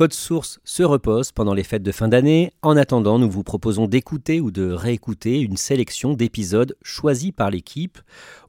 Code 0.00 0.14
Source 0.14 0.60
se 0.64 0.82
repose 0.82 1.30
pendant 1.30 1.52
les 1.52 1.62
fêtes 1.62 1.82
de 1.82 1.92
fin 1.92 2.08
d'année. 2.08 2.52
En 2.62 2.74
attendant, 2.78 3.18
nous 3.18 3.28
vous 3.28 3.42
proposons 3.42 3.86
d'écouter 3.86 4.40
ou 4.40 4.50
de 4.50 4.70
réécouter 4.70 5.40
une 5.40 5.58
sélection 5.58 6.14
d'épisodes 6.14 6.74
choisis 6.80 7.32
par 7.32 7.50
l'équipe. 7.50 7.98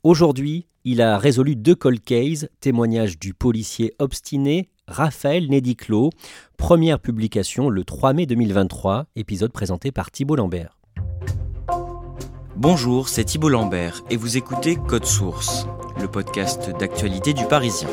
Aujourd'hui, 0.04 0.66
il 0.86 1.02
a 1.02 1.18
résolu 1.18 1.58
deux 1.58 1.76
cold 1.76 2.00
cases, 2.00 2.48
témoignage 2.62 3.20
du 3.20 3.34
policier 3.34 3.94
obstiné 4.00 4.70
Raphaël 4.88 5.50
Nédiclo, 5.50 6.12
première 6.56 7.02
publication 7.02 7.70
le 7.70 7.84
3 7.84 8.14
mai 8.14 8.26
2023, 8.28 9.08
épisode 9.18 9.52
présenté 9.52 9.92
par 9.92 10.10
Thibault 10.10 10.38
Lambert. 10.38 10.78
Bonjour, 12.56 13.10
c'est 13.10 13.26
Thibault 13.26 13.50
Lambert 13.50 14.06
et 14.10 14.16
vous 14.16 14.38
écoutez 14.38 14.78
Code 14.78 15.06
Source, 15.06 15.68
le 16.00 16.08
podcast 16.08 16.70
d'actualité 16.80 17.34
du 17.34 17.44
Parisien. 17.44 17.90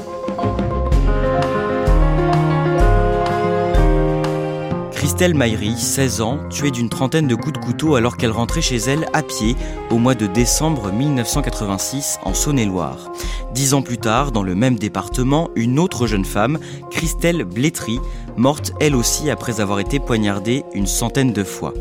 Christelle 5.19 5.37
Maillery, 5.37 5.77
16 5.77 6.21
ans, 6.21 6.39
tuée 6.49 6.71
d'une 6.71 6.89
trentaine 6.89 7.27
de 7.27 7.35
coups 7.35 7.55
de 7.55 7.59
couteau 7.59 7.97
alors 7.97 8.17
qu'elle 8.17 8.31
rentrait 8.31 8.63
chez 8.63 8.77
elle 8.77 9.09
à 9.13 9.25
pied 9.25 9.57
au 9.91 9.99
mois 9.99 10.15
de 10.15 10.29
décembre 10.29 10.93
1986 10.93 12.21
en 12.23 12.35
Saône-et-Loire. 12.35 13.11
Dix 13.53 13.75
ans 13.75 13.83
plus 13.83 13.99
tard, 13.99 14.31
dans 14.31 14.45
le 14.45 14.55
même 14.55 14.79
département, 14.79 15.51
une 15.57 15.81
autre 15.81 16.07
jeune 16.07 16.25
femme, 16.25 16.61
Christelle 16.93 17.43
Blétry, 17.43 17.99
morte 18.39 18.73
elle 18.81 18.95
aussi 18.95 19.31
après 19.31 19.61
avoir 19.61 19.81
été 19.81 19.99
poignardée 19.99 20.65
une 20.73 20.87
centaine 20.87 21.33
de 21.33 21.45
fois. 21.45 21.75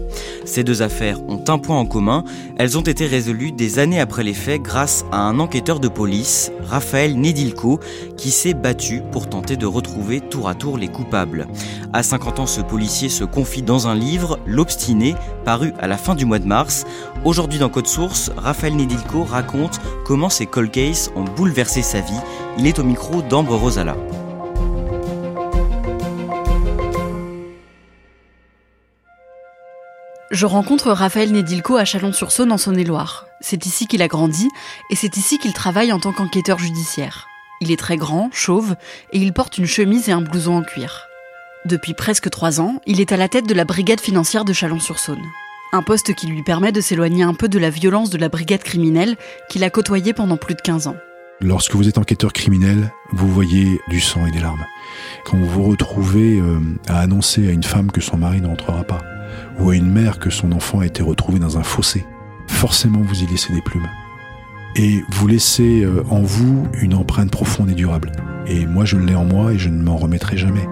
Ces 0.46 0.64
deux 0.64 0.82
affaires 0.82 1.22
ont 1.30 1.44
un 1.48 1.60
point 1.60 1.78
en 1.78 1.86
commun, 1.86 2.24
elles 2.58 2.78
ont 2.78 2.82
été 2.82 3.06
résolues 3.06 3.52
des 3.52 3.80
années 3.80 4.00
après 4.00 4.24
les 4.24 4.34
faits 4.34 4.62
grâce 4.62 5.06
à 5.12 5.22
un 5.22 5.40
enquêteur 5.40 5.80
de 5.80 5.88
police, 5.88 6.52
Raphaël 6.64 7.20
Nedilko, 7.20 7.80
qui 8.18 8.32
s'est 8.32 8.54
battu 8.54 9.02
pour 9.12 9.30
tenter 9.30 9.56
de 9.56 9.66
retrouver 9.66 10.20
tour 10.20 10.50
à 10.50 10.56
tour 10.56 10.78
les 10.78 10.88
coupables. 10.88 11.48
À 11.94 12.04
50 12.04 12.40
ans, 12.40 12.48
ce 12.48 12.62
policier 12.62 13.10
se 13.10 13.24
confie 13.24 13.62
dans 13.62 13.88
un 13.88 13.96
livre, 13.96 14.40
L'Obstiné, 14.46 15.16
paru 15.46 15.74
à 15.80 15.88
la 15.88 15.98
fin 15.98 16.16
du 16.16 16.26
mois 16.26 16.40
de 16.40 16.48
mars. 16.48 16.86
Aujourd'hui 17.24 17.60
dans 17.60 17.70
Code 17.70 17.88
Source, 17.88 18.32
Raphaël 18.36 18.76
Nedilko 18.76 19.24
raconte 19.24 19.80
comment 20.06 20.30
ces 20.30 20.46
cold 20.46 20.72
cases 20.72 21.12
ont 21.16 21.24
bouleversé 21.24 21.82
sa 21.82 22.02
vie. 22.02 22.20
Il 22.58 22.68
est 22.68 22.80
au 22.80 22.84
micro 22.84 23.22
d'Ambre 23.22 23.56
Rosala. 23.56 23.96
Je 30.30 30.46
rencontre 30.46 30.92
Raphaël 30.92 31.32
Nedilko 31.32 31.78
à 31.78 31.86
Chalon-sur-Saône 31.86 32.52
en 32.52 32.58
Saône-et-Loire. 32.58 33.28
C'est 33.40 33.66
ici 33.66 33.88
qu'il 33.88 34.02
a 34.02 34.10
grandi 34.10 34.50
et 34.92 34.96
c'est 34.96 35.16
ici 35.16 35.38
qu'il 35.38 35.54
travaille 35.54 35.94
en 35.94 36.00
tant 36.02 36.12
qu'enquêteur 36.12 36.60
judiciaire. 36.60 37.28
Il 37.62 37.72
est 37.72 37.80
très 37.80 37.96
grand, 37.96 38.30
chauve 38.34 38.76
et 39.14 39.20
il 39.20 39.32
porte 39.32 39.58
une 39.58 39.66
chemise 39.66 40.10
et 40.10 40.12
un 40.12 40.20
blouson 40.20 40.58
en 40.58 40.64
cuir. 40.64 41.08
Depuis 41.64 41.94
presque 41.94 42.30
trois 42.30 42.60
ans, 42.60 42.82
il 42.86 43.00
est 43.00 43.14
à 43.14 43.18
la 43.18 43.30
tête 43.30 43.48
de 43.48 43.54
la 43.54 43.64
brigade 43.64 44.02
financière 44.02 44.44
de 44.44 44.52
Chalon-sur-Saône. 44.52 45.24
Un 45.72 45.82
poste 45.82 46.14
qui 46.14 46.28
lui 46.28 46.44
permet 46.44 46.74
de 46.74 46.82
s'éloigner 46.82 47.24
un 47.24 47.34
peu 47.34 47.48
de 47.48 47.60
la 47.60 47.70
violence 47.70 48.10
de 48.10 48.18
la 48.18 48.28
brigade 48.28 48.64
criminelle 48.64 49.16
qu'il 49.50 49.64
a 49.64 49.70
côtoyée 49.70 50.14
pendant 50.14 50.38
plus 50.38 50.56
de 50.56 50.62
15 50.62 50.88
ans. 50.88 50.98
Lorsque 51.40 51.76
vous 51.76 51.88
êtes 51.88 52.00
enquêteur 52.00 52.34
criminel, 52.34 52.92
vous 53.12 53.32
voyez 53.32 53.80
du 53.88 54.02
sang 54.02 54.26
et 54.26 54.32
des 54.32 54.40
larmes. 54.40 54.66
Quand 55.24 55.38
vous 55.38 55.48
vous 55.48 55.64
retrouvez 55.64 56.38
euh, 56.40 56.60
à 56.90 57.00
annoncer 57.00 57.48
à 57.48 57.52
une 57.52 57.64
femme 57.64 57.92
que 57.92 58.02
son 58.02 58.18
mari 58.18 58.42
ne 58.42 58.48
rentrera 58.48 58.84
pas, 58.84 59.02
ou 59.60 59.70
à 59.70 59.76
une 59.76 59.92
mère 59.92 60.20
que 60.20 60.30
son 60.30 60.52
enfant 60.52 60.80
a 60.80 60.86
été 60.86 61.04
retrouvé 61.04 61.40
dans 61.40 61.58
un 61.58 61.64
fossé, 61.64 62.06
forcément 62.48 63.02
vous 63.02 63.24
y 63.24 63.28
laissez 63.28 63.54
des 63.54 63.62
plumes. 63.62 63.90
Et 64.76 65.04
vous 65.10 65.28
laissez 65.28 65.84
euh, 65.84 66.04
en 66.10 66.22
vous 66.22 66.68
une 66.82 66.94
empreinte 66.94 67.32
profonde 67.32 67.70
et 67.72 67.74
durable. 67.74 68.12
Et 68.46 68.66
moi 68.66 68.86
je 68.86 68.98
l'ai 68.98 69.16
en 69.16 69.26
moi 69.26 69.54
et 69.54 69.58
je 69.58 69.70
ne 69.70 69.82
m'en 69.82 69.98
remettrai 69.98 70.38
jamais. 70.38 70.68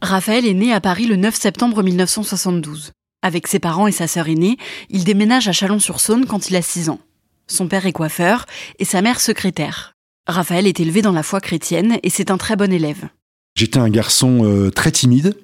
Raphaël 0.00 0.46
est 0.46 0.54
né 0.54 0.72
à 0.72 0.80
Paris 0.80 1.06
le 1.06 1.16
9 1.16 1.34
septembre 1.34 1.82
1972. 1.82 2.92
Avec 3.22 3.46
ses 3.46 3.60
parents 3.60 3.86
et 3.86 3.92
sa 3.92 4.08
sœur 4.08 4.28
aînée, 4.28 4.56
il 4.90 5.04
déménage 5.04 5.48
à 5.48 5.52
Chalon-sur-Saône 5.52 6.26
quand 6.26 6.50
il 6.50 6.56
a 6.56 6.62
6 6.62 6.88
ans. 6.88 6.98
Son 7.46 7.68
père 7.68 7.86
est 7.86 7.92
coiffeur 7.92 8.46
et 8.78 8.84
sa 8.84 9.00
mère 9.00 9.20
secrétaire. 9.20 9.91
Raphaël 10.26 10.66
est 10.66 10.78
élevé 10.78 11.02
dans 11.02 11.12
la 11.12 11.22
foi 11.22 11.40
chrétienne 11.40 11.98
et 12.02 12.10
c'est 12.10 12.30
un 12.30 12.38
très 12.38 12.54
bon 12.54 12.72
élève. 12.72 13.08
J'étais 13.56 13.78
un 13.78 13.90
garçon 13.90 14.44
euh, 14.44 14.70
très 14.70 14.92
timide, 14.92 15.36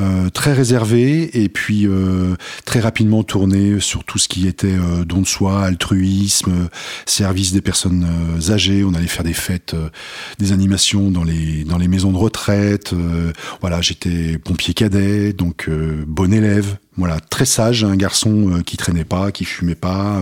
euh, 0.00 0.30
très 0.30 0.52
réservé 0.52 1.42
et 1.42 1.48
puis 1.48 1.86
euh, 1.86 2.36
très 2.64 2.78
rapidement 2.80 3.24
tourné 3.24 3.80
sur 3.80 4.04
tout 4.04 4.18
ce 4.18 4.28
qui 4.28 4.46
était 4.46 4.68
euh, 4.68 5.04
don 5.04 5.22
de 5.22 5.26
soi, 5.26 5.64
altruisme, 5.64 6.50
euh, 6.50 6.68
service 7.06 7.52
des 7.52 7.60
personnes 7.60 8.06
euh, 8.08 8.52
âgées. 8.52 8.84
On 8.84 8.94
allait 8.94 9.08
faire 9.08 9.24
des 9.24 9.32
fêtes, 9.32 9.74
euh, 9.74 9.88
des 10.38 10.52
animations 10.52 11.10
dans 11.10 11.24
les 11.24 11.64
dans 11.64 11.78
les 11.78 11.88
maisons 11.88 12.12
de 12.12 12.16
retraite. 12.16 12.94
voilà, 13.60 13.80
j'étais 13.80 14.38
pompier 14.38 14.74
cadet, 14.74 15.32
donc 15.32 15.68
bon 16.06 16.32
élève. 16.32 16.76
Voilà, 16.96 17.20
très 17.20 17.44
sage, 17.44 17.84
un 17.84 17.94
garçon 17.94 18.60
qui 18.66 18.76
traînait 18.76 19.04
pas, 19.04 19.30
qui 19.30 19.44
fumait 19.44 19.76
pas. 19.76 20.20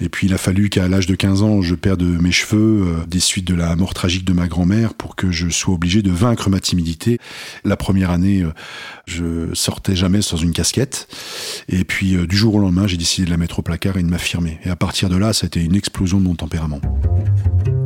et 0.00 0.08
puis 0.08 0.28
il 0.28 0.34
a 0.34 0.38
fallu 0.38 0.70
qu'à 0.70 0.88
l'âge 0.88 1.06
de 1.06 1.14
15 1.14 1.42
ans, 1.42 1.60
je 1.60 1.74
perde 1.74 2.02
mes 2.02 2.32
cheveux 2.32 3.04
des 3.06 3.20
suites 3.20 3.46
de 3.46 3.54
la 3.54 3.76
mort 3.76 3.92
tragique 3.92 4.24
de 4.24 4.32
ma 4.32 4.48
grand-mère 4.48 4.94
pour 4.94 5.14
que 5.14 5.30
je 5.30 5.48
sois 5.50 5.74
obligé 5.74 6.00
de 6.00 6.10
vaincre 6.10 6.48
ma 6.48 6.60
timidité. 6.60 7.18
La 7.64 7.76
première 7.76 8.10
année, 8.10 8.44
je 9.06 9.54
sortais 9.54 9.96
jamais 9.96 10.22
sans 10.22 10.36
une 10.36 10.52
casquette. 10.52 11.08
Et 11.68 11.84
puis 11.84 12.16
euh, 12.16 12.26
du 12.26 12.36
jour 12.36 12.54
au 12.54 12.58
lendemain, 12.58 12.86
j'ai 12.86 12.96
décidé 12.96 13.26
de 13.26 13.30
la 13.30 13.36
mettre 13.36 13.58
au 13.58 13.62
placard 13.62 13.96
et 13.96 14.02
de 14.02 14.08
m'affirmer. 14.08 14.58
Et 14.64 14.70
à 14.70 14.76
partir 14.76 15.08
de 15.08 15.16
là, 15.16 15.32
ça 15.32 15.44
a 15.44 15.48
été 15.48 15.62
une 15.62 15.74
explosion 15.74 16.18
de 16.18 16.24
mon 16.24 16.34
tempérament. 16.34 16.80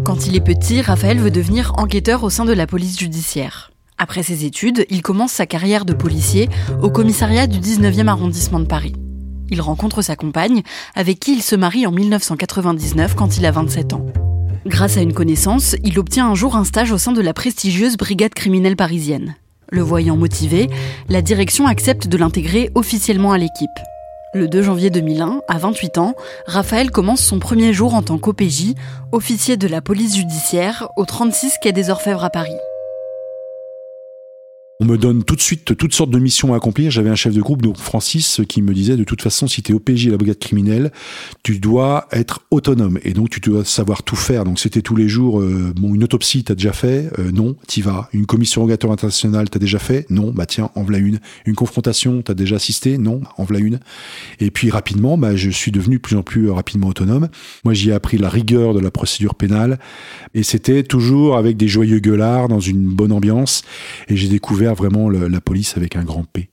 Quand 0.05 0.27
il 0.27 0.35
est 0.35 0.45
petit, 0.45 0.81
Raphaël 0.81 1.19
veut 1.19 1.31
devenir 1.31 1.73
enquêteur 1.79 2.25
au 2.25 2.31
sein 2.31 2.45
de 2.45 2.53
la 2.53 2.67
police 2.67 2.99
judiciaire. 2.99 3.71
Après 3.99 4.23
ses 4.23 4.47
études, 4.47 4.87
il 4.89 5.03
commence 5.03 5.33
sa 5.33 5.47
carrière 5.47 5.85
de 5.85 5.93
policier 5.93 6.49
au 6.83 6.91
commissariat 6.91 7.47
du 7.47 7.59
19e 7.59 8.09
arrondissement 8.09 8.59
de 8.59 8.65
Paris. 8.65 8.95
Il 9.51 9.61
rencontre 9.61 10.01
sa 10.01 10.17
compagne, 10.17 10.63
avec 10.95 11.21
qui 11.21 11.35
il 11.35 11.43
se 11.43 11.55
marie 11.55 11.87
en 11.87 11.93
1999 11.93 13.15
quand 13.15 13.37
il 13.37 13.45
a 13.45 13.51
27 13.51 13.93
ans. 13.93 14.07
Grâce 14.65 14.97
à 14.97 15.03
une 15.03 15.13
connaissance, 15.13 15.77
il 15.84 15.99
obtient 15.99 16.31
un 16.31 16.34
jour 16.34 16.57
un 16.57 16.65
stage 16.65 16.93
au 16.93 16.99
sein 16.99 17.13
de 17.13 17.21
la 17.21 17.34
prestigieuse 17.34 17.97
brigade 17.97 18.34
criminelle 18.34 18.77
parisienne. 18.77 19.37
Le 19.71 19.83
voyant 19.83 20.17
motivé, 20.17 20.69
la 21.09 21.22
direction 21.22 21.67
accepte 21.67 22.09
de 22.09 22.17
l'intégrer 22.17 22.71
officiellement 22.75 23.33
à 23.33 23.39
l'équipe. 23.39 23.71
Le 24.34 24.49
2 24.49 24.63
janvier 24.63 24.91
2001, 24.91 25.41
à 25.49 25.59
28 25.59 25.99
ans, 25.99 26.15
Raphaël 26.47 26.91
commence 26.91 27.21
son 27.21 27.39
premier 27.39 27.72
jour 27.72 27.95
en 27.95 28.03
tant 28.03 28.19
qu'OPJ, 28.19 28.75
officier 29.13 29.57
de 29.57 29.69
la 29.69 29.81
police 29.81 30.17
judiciaire, 30.17 30.89
au 30.97 31.05
36 31.05 31.55
quai 31.63 31.72
des 31.72 31.91
Orfèvres 31.91 32.25
à 32.25 32.31
Paris. 32.31 32.51
On 34.82 34.86
me 34.86 34.97
donne 34.97 35.24
tout 35.24 35.36
de 35.36 35.42
suite 35.42 35.77
toutes 35.77 35.92
sortes 35.92 36.10
de 36.10 36.18
missions 36.18 36.54
à 36.54 36.56
accomplir. 36.56 36.91
J'avais 36.91 37.10
un 37.10 37.15
chef 37.15 37.34
de 37.34 37.42
groupe, 37.42 37.60
donc 37.60 37.77
Francis, 37.77 38.41
qui 38.48 38.62
me 38.62 38.72
disait 38.72 38.97
de 38.97 39.04
toute 39.04 39.21
façon, 39.21 39.47
si 39.47 39.62
tu 39.62 39.72
es 39.72 39.74
OPJ 39.74 40.06
à 40.06 40.10
la 40.12 40.16
brigade 40.16 40.38
criminelle, 40.38 40.91
tu 41.42 41.59
dois 41.59 42.09
être 42.12 42.41
autonome 42.50 42.98
et 43.03 43.12
donc 43.12 43.28
tu 43.28 43.41
dois 43.41 43.62
savoir 43.66 44.03
tout 44.03 44.16
faire. 44.16 44.44
Donc 44.44 44.59
c'était 44.59 44.80
tous 44.80 44.97
les 44.97 45.06
jours, 45.06 45.42
euh, 45.42 45.74
bon, 45.77 45.94
une 45.94 46.03
autopsie, 46.03 46.44
t'as 46.44 46.54
déjà 46.54 46.72
fait 46.72 47.10
euh, 47.18 47.30
Non, 47.30 47.56
t'y 47.66 47.82
vas. 47.82 48.09
Une 48.15 48.24
commission 48.24 48.62
rogatoire 48.62 48.94
internationale, 48.94 49.50
t'as 49.50 49.59
déjà 49.59 49.78
fait 49.78 50.06
Non, 50.09 50.32
bah 50.32 50.47
tiens, 50.47 50.71
en 50.74 50.82
voilà 50.82 50.97
une. 50.97 51.21
Une 51.44 51.54
confrontation, 51.54 52.22
t'as 52.22 52.32
déjà 52.32 52.56
assisté 52.56 52.97
Non, 52.97 53.21
en 53.36 53.44
voilà 53.44 53.62
une. 53.62 53.80
Et 54.38 54.50
puis 54.50 54.71
rapidement, 54.71 55.18
bah, 55.18 55.36
je 55.36 55.50
suis 55.50 55.72
devenu 55.72 55.97
de 55.97 56.00
plus 56.00 56.16
en 56.16 56.22
plus 56.22 56.48
rapidement 56.48 56.86
autonome. 56.86 57.28
Moi, 57.66 57.74
j'y 57.74 57.91
ai 57.91 57.92
appris 57.92 58.16
la 58.16 58.30
rigueur 58.30 58.72
de 58.72 58.80
la 58.80 58.91
procédure 58.91 59.34
pénale 59.34 59.78
et 60.32 60.42
c'était 60.42 60.84
toujours 60.84 61.36
avec 61.36 61.59
des 61.59 61.68
joyeux 61.68 61.98
gueulards 61.98 62.48
dans 62.48 62.60
une 62.60 62.88
bonne 62.88 63.12
ambiance 63.12 63.62
et 64.09 64.16
j'ai 64.16 64.28
découvert 64.28 64.70
la 64.72 65.41
police 65.41 65.77
avec 65.77 65.97
un 65.97 66.05
grand 66.05 66.25
P. 66.25 66.49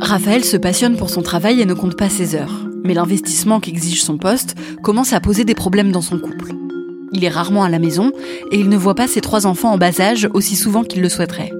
Raphaël 0.00 0.44
se 0.44 0.56
passionne 0.56 0.96
pour 0.96 1.10
son 1.10 1.22
travail 1.22 1.60
et 1.60 1.66
ne 1.66 1.74
compte 1.74 1.96
pas 1.96 2.08
ses 2.08 2.34
heures. 2.34 2.66
Mais 2.84 2.94
l'investissement 2.94 3.60
qu'exige 3.60 4.02
son 4.02 4.16
poste 4.16 4.54
commence 4.82 5.12
à 5.12 5.20
poser 5.20 5.44
des 5.44 5.54
problèmes 5.54 5.92
dans 5.92 6.00
son 6.00 6.18
couple. 6.18 6.52
Il 7.12 7.24
est 7.24 7.28
rarement 7.28 7.64
à 7.64 7.68
la 7.68 7.78
maison 7.78 8.12
et 8.50 8.58
il 8.58 8.68
ne 8.68 8.76
voit 8.76 8.94
pas 8.94 9.08
ses 9.08 9.20
trois 9.20 9.46
enfants 9.46 9.72
en 9.72 9.78
bas 9.78 10.00
âge 10.00 10.28
aussi 10.32 10.56
souvent 10.56 10.84
qu'il 10.84 11.02
le 11.02 11.08
souhaiterait. 11.08 11.52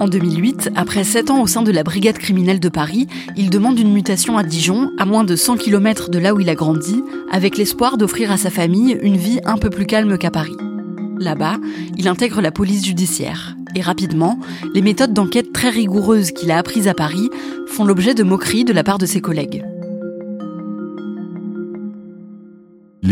En 0.00 0.08
2008, 0.08 0.70
après 0.74 1.04
7 1.04 1.30
ans 1.30 1.42
au 1.42 1.46
sein 1.46 1.62
de 1.62 1.70
la 1.70 1.84
brigade 1.84 2.18
criminelle 2.18 2.60
de 2.60 2.68
Paris, 2.68 3.06
il 3.36 3.50
demande 3.50 3.78
une 3.78 3.92
mutation 3.92 4.36
à 4.36 4.42
Dijon, 4.42 4.90
à 4.98 5.04
moins 5.04 5.24
de 5.24 5.36
100 5.36 5.56
km 5.56 6.10
de 6.10 6.18
là 6.18 6.34
où 6.34 6.40
il 6.40 6.48
a 6.48 6.54
grandi, 6.54 7.02
avec 7.30 7.56
l'espoir 7.56 7.96
d'offrir 7.96 8.32
à 8.32 8.36
sa 8.36 8.50
famille 8.50 8.98
une 9.02 9.16
vie 9.16 9.40
un 9.44 9.58
peu 9.58 9.70
plus 9.70 9.86
calme 9.86 10.18
qu'à 10.18 10.30
Paris. 10.30 10.56
Là-bas, 11.18 11.58
il 11.96 12.08
intègre 12.08 12.40
la 12.40 12.50
police 12.50 12.84
judiciaire. 12.84 13.56
Et 13.74 13.80
rapidement, 13.80 14.38
les 14.74 14.82
méthodes 14.82 15.12
d'enquête 15.12 15.52
très 15.52 15.70
rigoureuses 15.70 16.32
qu'il 16.32 16.50
a 16.50 16.58
apprises 16.58 16.88
à 16.88 16.94
Paris 16.94 17.30
font 17.68 17.84
l'objet 17.84 18.14
de 18.14 18.22
moqueries 18.22 18.64
de 18.64 18.72
la 18.72 18.84
part 18.84 18.98
de 18.98 19.06
ses 19.06 19.20
collègues. 19.20 19.64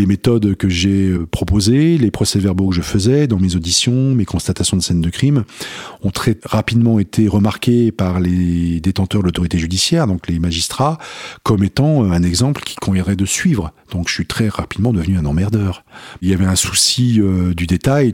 Les 0.01 0.07
méthodes 0.07 0.55
que 0.55 0.67
j'ai 0.67 1.09
euh, 1.09 1.27
proposées, 1.27 1.99
les 1.99 2.09
procès-verbaux 2.09 2.69
que 2.69 2.75
je 2.75 2.81
faisais 2.81 3.27
dans 3.27 3.37
mes 3.37 3.55
auditions, 3.55 4.15
mes 4.15 4.25
constatations 4.25 4.75
de 4.75 4.81
scènes 4.81 4.99
de 4.99 5.09
crime, 5.11 5.43
ont 6.01 6.09
très 6.09 6.39
rapidement 6.43 6.99
été 6.99 7.27
remarqués 7.27 7.91
par 7.91 8.19
les 8.19 8.79
détenteurs 8.79 9.21
de 9.21 9.27
l'autorité 9.27 9.59
judiciaire, 9.59 10.07
donc 10.07 10.27
les 10.27 10.39
magistrats, 10.39 10.97
comme 11.43 11.63
étant 11.63 12.11
un 12.11 12.23
exemple 12.23 12.63
qui 12.63 12.77
conviendrait 12.77 13.15
de 13.15 13.25
suivre. 13.25 13.73
Donc 13.91 14.07
je 14.07 14.13
suis 14.13 14.25
très 14.25 14.49
rapidement 14.49 14.91
devenu 14.91 15.17
un 15.17 15.25
emmerdeur. 15.25 15.83
Il 16.23 16.29
y 16.29 16.33
avait 16.33 16.45
un 16.45 16.55
souci 16.55 17.19
euh, 17.19 17.53
du 17.53 17.67
détail 17.67 18.13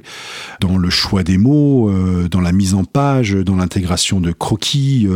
dans 0.60 0.78
le 0.78 0.90
choix 0.90 1.24
des 1.24 1.38
mots, 1.38 1.90
euh, 1.90 2.28
dans 2.28 2.42
la 2.42 2.52
mise 2.52 2.74
en 2.74 2.84
page, 2.84 3.32
dans 3.32 3.56
l'intégration 3.56 4.20
de 4.20 4.34
croquis, 4.34 5.08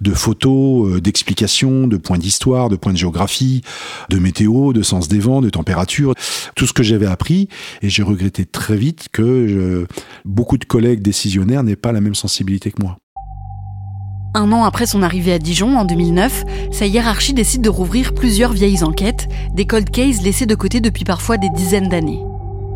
de 0.00 0.14
photos, 0.14 1.00
d'explications, 1.00 1.88
de 1.88 1.96
points 1.96 2.18
d'histoire, 2.18 2.68
de 2.68 2.76
points 2.76 2.92
de 2.92 2.98
géographie, 2.98 3.62
de 4.10 4.18
météo, 4.18 4.72
de 4.72 4.82
sens 4.82 5.08
des 5.08 5.18
vents, 5.18 5.40
de 5.40 5.50
température 5.50 6.14
tout 6.56 6.66
ce 6.66 6.72
que 6.72 6.82
j'avais 6.82 7.06
appris, 7.06 7.48
et 7.82 7.88
j'ai 7.88 8.02
regretté 8.02 8.44
très 8.44 8.76
vite 8.76 9.08
que 9.12 9.86
beaucoup 10.24 10.58
de 10.58 10.64
collègues 10.64 11.02
décisionnaires 11.02 11.62
n'aient 11.62 11.76
pas 11.76 11.92
la 11.92 12.00
même 12.00 12.14
sensibilité 12.14 12.70
que 12.70 12.82
moi. 12.82 12.96
Un 14.32 14.52
an 14.52 14.62
après 14.62 14.86
son 14.86 15.02
arrivée 15.02 15.32
à 15.32 15.40
Dijon, 15.40 15.76
en 15.76 15.84
2009, 15.84 16.44
sa 16.70 16.86
hiérarchie 16.86 17.34
décide 17.34 17.62
de 17.62 17.68
rouvrir 17.68 18.14
plusieurs 18.14 18.52
vieilles 18.52 18.84
enquêtes, 18.84 19.28
des 19.54 19.66
cold 19.66 19.90
cases 19.90 20.22
laissés 20.22 20.46
de 20.46 20.54
côté 20.54 20.80
depuis 20.80 21.02
parfois 21.02 21.36
des 21.36 21.48
dizaines 21.56 21.88
d'années. 21.88 22.20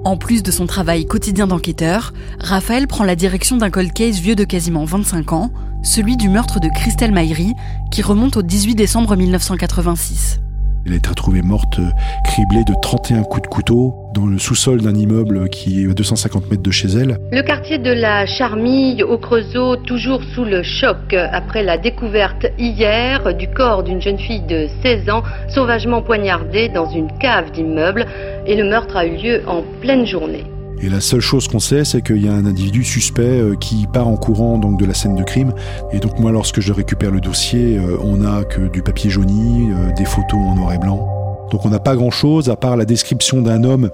En 0.04 0.16
plus 0.16 0.42
de 0.42 0.50
son 0.50 0.66
travail 0.66 1.06
quotidien 1.06 1.46
d'enquêteur, 1.46 2.12
Raphaël 2.40 2.88
prend 2.88 3.04
la 3.04 3.14
direction 3.14 3.56
d'un 3.56 3.70
cold 3.70 3.92
case 3.92 4.18
vieux 4.18 4.34
de 4.34 4.42
quasiment 4.42 4.84
25 4.84 5.32
ans, 5.32 5.52
celui 5.84 6.16
du 6.16 6.28
meurtre 6.28 6.58
de 6.58 6.68
Christelle 6.68 7.12
Maillery, 7.12 7.52
qui 7.92 8.02
remonte 8.02 8.36
au 8.36 8.42
18 8.42 8.74
décembre 8.74 9.14
1986. 9.14 10.40
Elle 10.86 10.92
est 10.92 11.06
retrouvée 11.06 11.40
morte, 11.40 11.80
criblée 12.24 12.64
de 12.64 12.74
31 12.82 13.22
coups 13.22 13.42
de 13.42 13.46
couteau 13.46 13.94
dans 14.14 14.26
le 14.26 14.38
sous-sol 14.38 14.82
d'un 14.82 14.94
immeuble 14.94 15.48
qui 15.48 15.82
est 15.82 15.90
à 15.90 15.94
250 15.94 16.50
mètres 16.50 16.62
de 16.62 16.70
chez 16.70 16.88
elle. 16.88 17.16
Le 17.32 17.40
quartier 17.40 17.78
de 17.78 17.90
la 17.90 18.26
Charmille 18.26 19.02
au 19.02 19.16
Creusot, 19.16 19.76
toujours 19.76 20.22
sous 20.34 20.44
le 20.44 20.62
choc 20.62 21.14
après 21.14 21.62
la 21.62 21.78
découverte 21.78 22.46
hier 22.58 23.34
du 23.34 23.48
corps 23.48 23.82
d'une 23.82 24.02
jeune 24.02 24.18
fille 24.18 24.42
de 24.42 24.68
16 24.82 25.08
ans 25.08 25.22
sauvagement 25.48 26.02
poignardée 26.02 26.68
dans 26.68 26.90
une 26.90 27.10
cave 27.18 27.50
d'immeuble 27.52 28.04
et 28.46 28.54
le 28.54 28.64
meurtre 28.64 28.96
a 28.96 29.06
eu 29.06 29.16
lieu 29.16 29.42
en 29.46 29.62
pleine 29.80 30.06
journée. 30.06 30.44
Et 30.80 30.88
la 30.88 31.00
seule 31.00 31.20
chose 31.20 31.48
qu'on 31.48 31.60
sait, 31.60 31.84
c'est 31.84 32.02
qu'il 32.02 32.22
y 32.24 32.28
a 32.28 32.32
un 32.32 32.46
individu 32.46 32.84
suspect 32.84 33.22
euh, 33.22 33.56
qui 33.56 33.86
part 33.86 34.08
en 34.08 34.16
courant 34.16 34.58
donc 34.58 34.78
de 34.78 34.84
la 34.84 34.94
scène 34.94 35.14
de 35.14 35.22
crime. 35.22 35.52
Et 35.92 35.98
donc 35.98 36.18
moi, 36.18 36.32
lorsque 36.32 36.60
je 36.60 36.72
récupère 36.72 37.10
le 37.10 37.20
dossier, 37.20 37.78
euh, 37.78 37.96
on 38.02 38.18
n'a 38.18 38.44
que 38.44 38.68
du 38.68 38.82
papier 38.82 39.10
jauni, 39.10 39.70
euh, 39.70 39.92
des 39.96 40.04
photos 40.04 40.38
en 40.38 40.56
noir 40.56 40.72
et 40.72 40.78
blanc. 40.78 41.08
Donc 41.50 41.64
on 41.64 41.70
n'a 41.70 41.78
pas 41.78 41.94
grand-chose 41.94 42.50
à 42.50 42.56
part 42.56 42.76
la 42.76 42.84
description 42.84 43.40
d'un 43.40 43.62
homme 43.64 43.90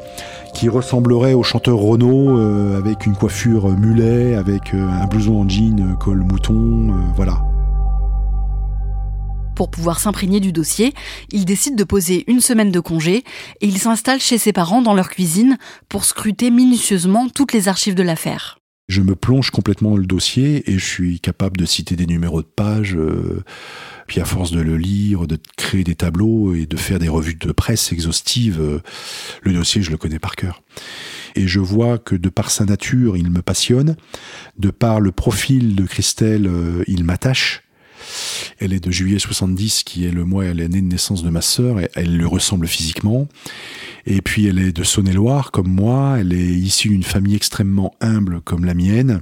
qui 0.55 0.69
ressemblerait 0.69 1.35
au 1.35 1.43
chanteur 1.43 1.79
Renault 1.79 2.39
avec 2.77 3.05
une 3.07 3.15
coiffure 3.15 3.69
mulet, 3.77 4.35
avec 4.35 4.73
un 4.73 5.07
blouson 5.07 5.43
en 5.43 5.49
jean, 5.49 5.97
col 5.99 6.23
mouton, 6.23 6.95
voilà. 7.17 7.50
Pour 9.61 9.71
pouvoir 9.71 10.01
s'imprégner 10.01 10.41
du 10.41 10.53
dossier, 10.53 10.95
il 11.33 11.45
décide 11.45 11.77
de 11.77 11.85
poser 11.85 12.25
une 12.29 12.41
semaine 12.41 12.71
de 12.71 12.81
congé 12.81 13.25
et 13.61 13.67
il 13.67 13.77
s'installe 13.77 14.19
chez 14.19 14.39
ses 14.39 14.55
parents 14.55 14.81
dans 14.81 14.95
leur 14.95 15.11
cuisine 15.11 15.59
pour 15.91 16.07
scruter 16.07 16.51
minutieusement 16.51 17.29
toutes 17.29 17.53
les 17.53 17.69
archives 17.69 17.95
de 17.95 18.03
l'affaire. 18.03 18.59
Je 18.89 19.03
me 19.03 19.15
plonge 19.15 19.51
complètement 19.51 19.91
dans 19.91 19.97
le 19.99 20.07
dossier 20.07 20.63
et 20.71 20.79
je 20.79 20.85
suis 20.87 21.21
capable 21.21 21.59
de 21.59 21.67
citer 21.67 21.95
des 21.95 22.07
numéros 22.07 22.41
de 22.41 22.47
pages. 22.47 22.97
Euh, 22.97 23.45
puis 24.07 24.19
à 24.23 24.25
force 24.25 24.51
de 24.51 24.63
le 24.63 24.79
lire, 24.79 25.27
de 25.27 25.37
créer 25.59 25.85
des 25.85 25.95
tableaux 25.95 26.55
et 26.55 26.65
de 26.65 26.77
faire 26.79 26.99
des 26.99 27.11
revues 27.11 27.35
de 27.35 27.53
presse 27.53 27.93
exhaustives, 27.93 28.63
euh, 28.63 28.81
le 29.43 29.53
dossier, 29.53 29.83
je 29.83 29.91
le 29.91 29.99
connais 29.99 30.19
par 30.19 30.37
cœur. 30.37 30.63
Et 31.37 31.47
je 31.47 31.61
vois 31.61 31.99
que 31.99 32.17
de 32.17 32.31
par 32.31 32.51
sa 32.51 32.65
nature, 32.65 33.19
il 33.19 33.31
me 33.31 33.43
passionne. 33.43 33.97
De 34.59 34.71
par 34.71 35.01
le 35.01 35.13
profil 35.13 35.77
de 35.77 35.85
Christelle, 35.85 36.47
euh, 36.47 36.83
il 36.87 37.05
m'attache. 37.05 37.65
Elle 38.59 38.73
est 38.73 38.81
de 38.81 38.91
juillet 38.91 39.19
70, 39.19 39.85
qui 39.85 40.07
est 40.07 40.11
le 40.11 40.25
mois 40.25 40.47
et 40.47 40.55
l'année 40.55 40.81
de 40.81 40.87
naissance 40.87 41.23
de 41.23 41.31
ma 41.31 41.41
sœur, 41.41 41.81
et 41.81 41.91
elle 41.95 42.17
lui 42.17 42.27
ressemble 42.27 42.67
physiquement. 42.67 43.29
Et 44.07 44.23
puis 44.23 44.47
elle 44.47 44.59
est 44.59 44.73
de 44.73 44.83
Saône-et-Loire, 44.83 45.51
comme 45.51 45.69
moi, 45.69 46.17
elle 46.19 46.33
est 46.33 46.37
issue 46.37 46.89
d'une 46.89 47.03
famille 47.03 47.37
extrêmement 47.37 47.95
humble 48.01 48.41
comme 48.41 48.65
la 48.65 48.75
mienne. 48.75 49.21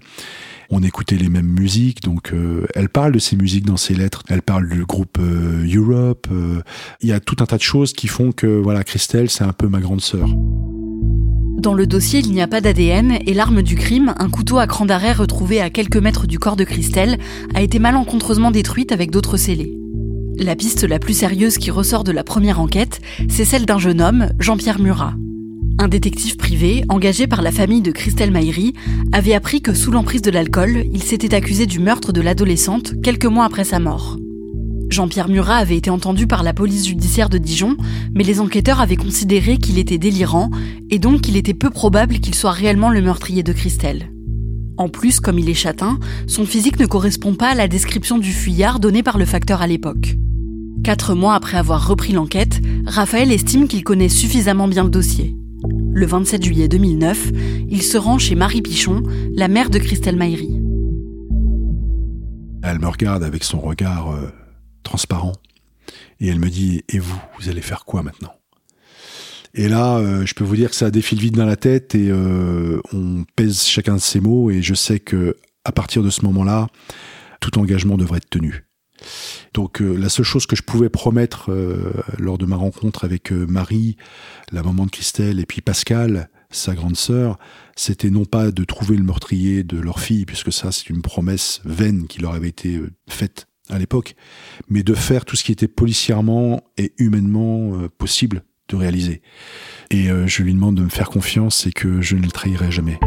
On 0.70 0.82
écoutait 0.82 1.16
les 1.16 1.30
mêmes 1.30 1.46
musiques, 1.46 2.02
donc 2.02 2.32
euh, 2.32 2.66
elle 2.74 2.90
parle 2.90 3.12
de 3.12 3.18
ces 3.18 3.36
musiques 3.36 3.64
dans 3.64 3.78
ses 3.78 3.94
lettres. 3.94 4.22
Elle 4.28 4.42
parle 4.42 4.68
du 4.68 4.84
groupe 4.84 5.18
euh, 5.18 5.66
Europe. 5.66 6.28
Euh, 6.30 6.60
il 7.00 7.08
y 7.08 7.12
a 7.12 7.20
tout 7.20 7.36
un 7.40 7.46
tas 7.46 7.56
de 7.56 7.62
choses 7.62 7.94
qui 7.94 8.06
font 8.06 8.32
que 8.32 8.46
voilà, 8.46 8.84
Christelle, 8.84 9.30
c'est 9.30 9.44
un 9.44 9.54
peu 9.54 9.68
ma 9.68 9.80
grande 9.80 10.02
sœur. 10.02 10.28
Dans 11.58 11.74
le 11.74 11.88
dossier, 11.88 12.20
il 12.20 12.30
n'y 12.30 12.40
a 12.40 12.46
pas 12.46 12.60
d'ADN 12.60 13.18
et 13.26 13.34
l'arme 13.34 13.62
du 13.62 13.74
crime, 13.74 14.14
un 14.18 14.28
couteau 14.28 14.58
à 14.58 14.68
cran 14.68 14.86
d'arrêt 14.86 15.12
retrouvé 15.12 15.60
à 15.60 15.70
quelques 15.70 15.96
mètres 15.96 16.28
du 16.28 16.38
corps 16.38 16.54
de 16.54 16.62
Christelle, 16.62 17.18
a 17.52 17.62
été 17.62 17.80
malencontreusement 17.80 18.52
détruite 18.52 18.92
avec 18.92 19.10
d'autres 19.10 19.36
scellés. 19.36 19.76
La 20.38 20.54
piste 20.54 20.84
la 20.84 21.00
plus 21.00 21.14
sérieuse 21.14 21.58
qui 21.58 21.72
ressort 21.72 22.04
de 22.04 22.12
la 22.12 22.22
première 22.22 22.60
enquête, 22.60 23.00
c'est 23.28 23.44
celle 23.44 23.66
d'un 23.66 23.80
jeune 23.80 24.00
homme, 24.00 24.28
Jean-Pierre 24.38 24.78
Murat. 24.78 25.14
Un 25.80 25.88
détective 25.88 26.36
privé, 26.36 26.84
engagé 26.88 27.26
par 27.26 27.42
la 27.42 27.50
famille 27.50 27.82
de 27.82 27.90
Christelle 27.90 28.30
Maillery, 28.30 28.72
avait 29.10 29.34
appris 29.34 29.60
que 29.60 29.74
sous 29.74 29.90
l'emprise 29.90 30.22
de 30.22 30.30
l'alcool, 30.30 30.84
il 30.92 31.02
s'était 31.02 31.34
accusé 31.34 31.66
du 31.66 31.80
meurtre 31.80 32.12
de 32.12 32.20
l'adolescente 32.20 33.00
quelques 33.02 33.26
mois 33.26 33.44
après 33.44 33.64
sa 33.64 33.80
mort. 33.80 34.16
Jean-Pierre 34.90 35.28
Murat 35.28 35.56
avait 35.56 35.76
été 35.76 35.90
entendu 35.90 36.26
par 36.26 36.42
la 36.42 36.54
police 36.54 36.86
judiciaire 36.86 37.28
de 37.28 37.38
Dijon, 37.38 37.76
mais 38.14 38.24
les 38.24 38.40
enquêteurs 38.40 38.80
avaient 38.80 38.96
considéré 38.96 39.58
qu'il 39.58 39.78
était 39.78 39.98
délirant 39.98 40.50
et 40.90 40.98
donc 40.98 41.20
qu'il 41.20 41.36
était 41.36 41.54
peu 41.54 41.70
probable 41.70 42.20
qu'il 42.20 42.34
soit 42.34 42.52
réellement 42.52 42.90
le 42.90 43.02
meurtrier 43.02 43.42
de 43.42 43.52
Christelle. 43.52 44.10
En 44.78 44.88
plus, 44.88 45.20
comme 45.20 45.38
il 45.38 45.50
est 45.50 45.54
châtain, 45.54 45.98
son 46.26 46.46
physique 46.46 46.78
ne 46.78 46.86
correspond 46.86 47.34
pas 47.34 47.48
à 47.48 47.54
la 47.54 47.68
description 47.68 48.18
du 48.18 48.32
fuyard 48.32 48.78
donnée 48.78 49.02
par 49.02 49.18
le 49.18 49.24
facteur 49.24 49.60
à 49.60 49.66
l'époque. 49.66 50.16
Quatre 50.84 51.14
mois 51.14 51.34
après 51.34 51.58
avoir 51.58 51.86
repris 51.86 52.12
l'enquête, 52.12 52.60
Raphaël 52.86 53.32
estime 53.32 53.68
qu'il 53.68 53.84
connaît 53.84 54.08
suffisamment 54.08 54.68
bien 54.68 54.84
le 54.84 54.90
dossier. 54.90 55.36
Le 55.92 56.06
27 56.06 56.44
juillet 56.44 56.68
2009, 56.68 57.32
il 57.68 57.82
se 57.82 57.98
rend 57.98 58.18
chez 58.18 58.36
Marie 58.36 58.62
Pichon, 58.62 59.02
la 59.34 59.48
mère 59.48 59.68
de 59.68 59.78
Christelle 59.78 60.16
Maillery. 60.16 60.62
Elle 62.62 62.78
me 62.78 62.88
regarde 62.88 63.24
avec 63.24 63.42
son 63.42 63.60
regard 63.60 64.12
euh, 64.12 64.30
transparent. 64.88 65.32
Et 66.20 66.28
elle 66.28 66.40
me 66.40 66.48
dit, 66.48 66.82
et 66.88 66.98
vous, 66.98 67.20
vous 67.38 67.48
allez 67.48 67.62
faire 67.62 67.84
quoi 67.84 68.02
maintenant? 68.02 68.34
Et 69.54 69.68
là, 69.68 69.98
euh, 69.98 70.26
je 70.26 70.34
peux 70.34 70.44
vous 70.44 70.56
dire 70.56 70.70
que 70.70 70.76
ça 70.76 70.90
défile 70.90 71.20
vide 71.20 71.36
dans 71.36 71.46
la 71.46 71.56
tête 71.56 71.94
et 71.94 72.08
euh, 72.10 72.80
on 72.92 73.24
pèse 73.36 73.64
chacun 73.64 73.94
de 73.94 74.00
ces 74.00 74.20
mots 74.20 74.50
et 74.50 74.62
je 74.62 74.74
sais 74.74 75.00
que 75.00 75.36
à 75.64 75.72
partir 75.72 76.02
de 76.02 76.10
ce 76.10 76.24
moment-là, 76.24 76.68
tout 77.40 77.58
engagement 77.58 77.96
devrait 77.96 78.18
être 78.18 78.30
tenu. 78.30 78.64
Donc 79.54 79.80
euh, 79.80 79.94
la 79.96 80.08
seule 80.08 80.24
chose 80.24 80.46
que 80.46 80.56
je 80.56 80.62
pouvais 80.62 80.88
promettre 80.88 81.50
lors 82.18 82.38
de 82.38 82.46
ma 82.46 82.56
rencontre 82.56 83.04
avec 83.04 83.30
Marie, 83.32 83.96
la 84.52 84.62
maman 84.62 84.86
de 84.86 84.90
Christelle, 84.90 85.40
et 85.40 85.46
puis 85.46 85.60
Pascal, 85.60 86.28
sa 86.50 86.74
grande 86.74 86.96
sœur, 86.96 87.38
c'était 87.74 88.10
non 88.10 88.24
pas 88.24 88.50
de 88.50 88.64
trouver 88.64 88.96
le 88.96 89.02
meurtrier 89.02 89.64
de 89.64 89.78
leur 89.78 90.00
fille, 90.00 90.24
puisque 90.24 90.52
ça 90.52 90.72
c'est 90.72 90.88
une 90.88 91.02
promesse 91.02 91.60
vaine 91.64 92.06
qui 92.06 92.20
leur 92.20 92.34
avait 92.34 92.48
été 92.48 92.80
faite 93.08 93.47
à 93.70 93.78
l'époque, 93.78 94.14
mais 94.68 94.82
de 94.82 94.94
faire 94.94 95.24
tout 95.24 95.36
ce 95.36 95.44
qui 95.44 95.52
était 95.52 95.68
policièrement 95.68 96.62
et 96.76 96.92
humainement 96.98 97.74
euh, 97.74 97.88
possible 97.88 98.42
de 98.68 98.76
réaliser. 98.76 99.22
Et 99.90 100.10
euh, 100.10 100.26
je 100.26 100.42
lui 100.42 100.54
demande 100.54 100.76
de 100.76 100.82
me 100.82 100.88
faire 100.88 101.08
confiance 101.08 101.66
et 101.66 101.72
que 101.72 102.00
je 102.00 102.16
ne 102.16 102.22
le 102.22 102.30
trahirai 102.30 102.70
jamais. 102.70 102.98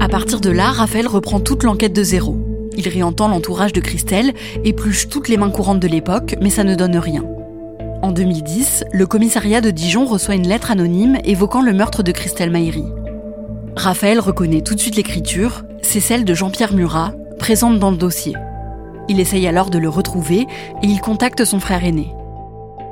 À 0.00 0.08
partir 0.08 0.40
de 0.40 0.50
là, 0.50 0.70
Raphaël 0.70 1.06
reprend 1.06 1.40
toute 1.40 1.62
l'enquête 1.62 1.92
de 1.92 2.02
zéro. 2.02 2.70
Il 2.76 2.88
réentend 2.88 3.28
l'entourage 3.28 3.72
de 3.72 3.80
Christelle, 3.80 4.34
épluche 4.64 5.08
toutes 5.08 5.28
les 5.28 5.36
mains 5.36 5.50
courantes 5.50 5.80
de 5.80 5.88
l'époque, 5.88 6.36
mais 6.40 6.50
ça 6.50 6.64
ne 6.64 6.74
donne 6.74 6.96
rien. 6.96 7.24
En 8.02 8.12
2010, 8.12 8.84
le 8.92 9.06
commissariat 9.06 9.60
de 9.60 9.70
Dijon 9.70 10.04
reçoit 10.04 10.34
une 10.34 10.46
lettre 10.46 10.70
anonyme 10.70 11.18
évoquant 11.24 11.62
le 11.62 11.72
meurtre 11.72 12.02
de 12.02 12.12
Christelle 12.12 12.50
Maïri. 12.50 12.84
Raphaël 13.76 14.20
reconnaît 14.20 14.62
tout 14.62 14.74
de 14.74 14.80
suite 14.80 14.96
l'écriture, 14.96 15.64
c'est 15.82 16.00
celle 16.00 16.24
de 16.24 16.34
Jean-Pierre 16.34 16.74
Murat, 16.74 17.14
présente 17.38 17.78
dans 17.78 17.90
le 17.90 17.96
dossier. 17.96 18.34
Il 19.08 19.20
essaye 19.20 19.46
alors 19.46 19.70
de 19.70 19.78
le 19.78 19.88
retrouver 19.88 20.46
et 20.82 20.86
il 20.86 21.00
contacte 21.00 21.44
son 21.44 21.60
frère 21.60 21.84
aîné. 21.84 22.14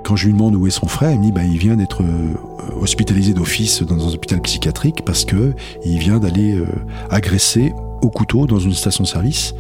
Quand 0.05 0.17
je 0.17 0.27
lui 0.27 0.33
demande 0.33 0.57
où 0.57 0.67
est 0.67 0.71
son 0.71 0.89
frère, 0.89 1.13
il 1.13 1.19
me 1.19 1.25
dit 1.25 1.33
bah, 1.33 1.45
il 1.45 1.59
vient 1.59 1.77
d'être 1.77 2.03
euh, 2.03 2.35
hospitalisé 2.81 3.35
d'office 3.35 3.83
dans 3.83 4.09
un 4.09 4.13
hôpital 4.13 4.41
psychiatrique 4.41 5.05
parce 5.05 5.25
que 5.25 5.55
il 5.85 5.99
vient 5.99 6.19
d'aller 6.19 6.55
euh, 6.55 6.67
agresser 7.09 7.73
au 8.03 8.11
couteau 8.11 8.47
dans 8.47 8.59
une 8.59 8.75
station-service 8.75 9.55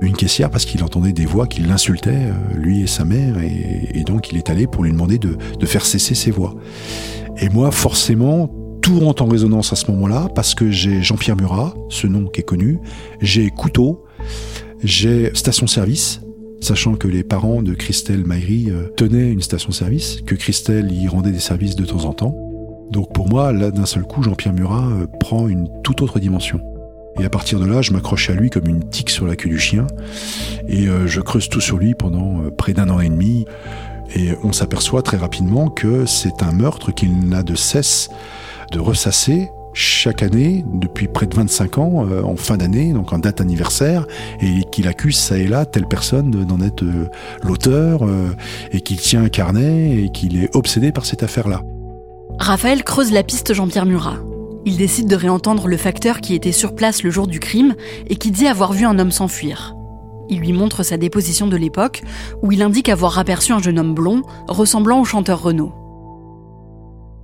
une 0.00 0.16
caissière 0.16 0.50
parce 0.50 0.64
qu'il 0.64 0.82
entendait 0.82 1.12
des 1.12 1.26
voix 1.26 1.46
qui 1.46 1.60
l'insultaient, 1.60 2.10
euh, 2.10 2.54
lui 2.54 2.82
et 2.82 2.86
sa 2.86 3.04
mère, 3.04 3.36
et, 3.38 4.02
donc 4.04 4.30
il 4.30 4.38
est 4.38 4.48
allé 4.48 4.66
pour 4.66 4.82
lui 4.82 4.92
demander 4.92 5.18
de, 5.18 5.36
de 5.58 5.66
faire 5.66 5.84
cesser 5.84 6.14
ces 6.14 6.30
voix. 6.30 6.54
Et 7.36 7.48
moi, 7.48 7.70
forcément, 7.70 8.50
tout 8.80 8.98
rentre 8.98 9.22
en 9.22 9.26
résonance 9.26 9.72
à 9.72 9.76
ce 9.76 9.90
moment-là 9.90 10.28
parce 10.34 10.54
que 10.54 10.70
j'ai 10.70 11.02
Jean-Pierre 11.02 11.36
Murat, 11.36 11.74
ce 11.90 12.06
nom 12.06 12.26
qui 12.26 12.40
est 12.40 12.44
connu, 12.44 12.78
j'ai 13.20 13.50
Couteau, 13.50 14.04
j'ai 14.82 15.30
station-service, 15.34 16.20
sachant 16.60 16.94
que 16.94 17.08
les 17.08 17.22
parents 17.22 17.62
de 17.62 17.74
Christelle 17.74 18.24
Maïri 18.24 18.70
euh, 18.70 18.88
tenaient 18.96 19.30
une 19.30 19.42
station-service, 19.42 20.20
que 20.26 20.34
Christelle 20.34 20.92
y 20.92 21.08
rendait 21.08 21.32
des 21.32 21.40
services 21.40 21.76
de 21.76 21.84
temps 21.84 22.04
en 22.04 22.12
temps. 22.12 22.36
Donc 22.90 23.12
pour 23.12 23.28
moi, 23.28 23.52
là, 23.52 23.70
d'un 23.70 23.86
seul 23.86 24.04
coup, 24.04 24.22
Jean-Pierre 24.22 24.54
Murat 24.54 24.88
euh, 24.88 25.06
prend 25.20 25.48
une 25.48 25.68
toute 25.82 26.02
autre 26.02 26.18
dimension. 26.18 26.60
Et 27.18 27.24
à 27.24 27.30
partir 27.30 27.60
de 27.60 27.66
là, 27.66 27.82
je 27.82 27.92
m'accroche 27.92 28.30
à 28.30 28.34
lui 28.34 28.50
comme 28.50 28.68
une 28.68 28.88
tique 28.88 29.10
sur 29.10 29.26
la 29.26 29.36
queue 29.36 29.50
du 29.50 29.58
chien, 29.58 29.86
et 30.68 30.88
euh, 30.88 31.06
je 31.06 31.20
creuse 31.20 31.48
tout 31.48 31.60
sur 31.60 31.76
lui 31.76 31.94
pendant 31.94 32.50
près 32.56 32.72
d'un 32.72 32.88
an 32.88 33.00
et 33.00 33.08
demi. 33.08 33.44
Et 34.16 34.30
on 34.42 34.52
s'aperçoit 34.52 35.02
très 35.02 35.16
rapidement 35.16 35.68
que 35.68 36.04
c'est 36.06 36.42
un 36.42 36.52
meurtre 36.52 36.90
qu'il 36.90 37.28
n'a 37.28 37.42
de 37.42 37.54
cesse 37.54 38.08
de 38.72 38.80
ressasser 38.80 39.50
chaque 39.72 40.22
année, 40.22 40.64
depuis 40.74 41.08
près 41.08 41.26
de 41.26 41.34
25 41.34 41.78
ans, 41.78 42.06
euh, 42.06 42.22
en 42.22 42.36
fin 42.36 42.56
d'année, 42.56 42.92
donc 42.92 43.12
en 43.12 43.18
date 43.18 43.40
anniversaire, 43.40 44.06
et 44.40 44.64
qu'il 44.72 44.88
accuse 44.88 45.16
ça 45.16 45.38
et 45.38 45.46
là 45.46 45.64
telle 45.64 45.86
personne 45.86 46.30
d'en 46.30 46.60
être 46.60 46.82
euh, 46.82 47.08
l'auteur, 47.42 48.04
euh, 48.04 48.34
et 48.72 48.80
qu'il 48.80 48.96
tient 48.96 49.22
un 49.22 49.28
carnet, 49.28 50.04
et 50.04 50.10
qu'il 50.10 50.42
est 50.42 50.54
obsédé 50.56 50.92
par 50.92 51.06
cette 51.06 51.22
affaire-là. 51.22 51.62
Raphaël 52.38 52.82
creuse 52.82 53.12
la 53.12 53.22
piste 53.22 53.54
Jean-Pierre 53.54 53.86
Murat. 53.86 54.16
Il 54.66 54.76
décide 54.76 55.08
de 55.08 55.16
réentendre 55.16 55.68
le 55.68 55.76
facteur 55.76 56.20
qui 56.20 56.34
était 56.34 56.52
sur 56.52 56.74
place 56.74 57.02
le 57.02 57.10
jour 57.10 57.26
du 57.26 57.40
crime 57.40 57.74
et 58.08 58.16
qui 58.16 58.30
dit 58.30 58.46
avoir 58.46 58.72
vu 58.72 58.84
un 58.84 58.98
homme 58.98 59.10
s'enfuir. 59.10 59.74
Il 60.28 60.40
lui 60.40 60.52
montre 60.52 60.82
sa 60.82 60.96
déposition 60.96 61.46
de 61.46 61.56
l'époque, 61.56 62.02
où 62.42 62.52
il 62.52 62.62
indique 62.62 62.88
avoir 62.88 63.18
aperçu 63.18 63.52
un 63.52 63.58
jeune 63.58 63.78
homme 63.78 63.94
blond, 63.94 64.22
ressemblant 64.48 65.00
au 65.00 65.04
chanteur 65.04 65.42
Renaud. 65.42 65.72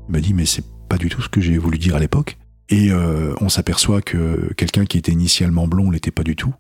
Il 0.08 0.12
m'a 0.12 0.20
dit, 0.20 0.34
mais 0.34 0.46
c'est 0.46 0.64
pas 0.88 0.98
du 0.98 1.08
tout 1.08 1.22
ce 1.22 1.28
que 1.28 1.40
j'ai 1.40 1.58
voulu 1.58 1.78
dire 1.78 1.96
à 1.96 2.00
l'époque. 2.00 2.38
Et 2.68 2.90
euh, 2.90 3.34
on 3.40 3.48
s'aperçoit 3.48 4.02
que 4.02 4.52
quelqu'un 4.56 4.86
qui 4.86 4.98
était 4.98 5.12
initialement 5.12 5.68
blond 5.68 5.90
l'était 5.90 6.10
pas 6.10 6.24
du 6.24 6.36
tout. 6.36 6.52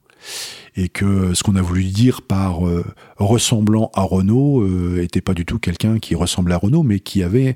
Et 0.76 0.88
que 0.88 1.34
ce 1.34 1.42
qu'on 1.42 1.56
a 1.56 1.62
voulu 1.62 1.84
dire 1.84 2.22
par 2.22 2.66
euh, 2.66 2.84
ressemblant 3.16 3.90
à 3.94 4.02
Renault 4.02 4.62
euh, 4.62 5.02
était 5.02 5.20
pas 5.20 5.34
du 5.34 5.44
tout 5.44 5.58
quelqu'un 5.58 5.98
qui 5.98 6.14
ressemblait 6.14 6.54
à 6.54 6.58
Renault, 6.58 6.82
mais 6.82 7.00
qui 7.00 7.22
avait 7.22 7.54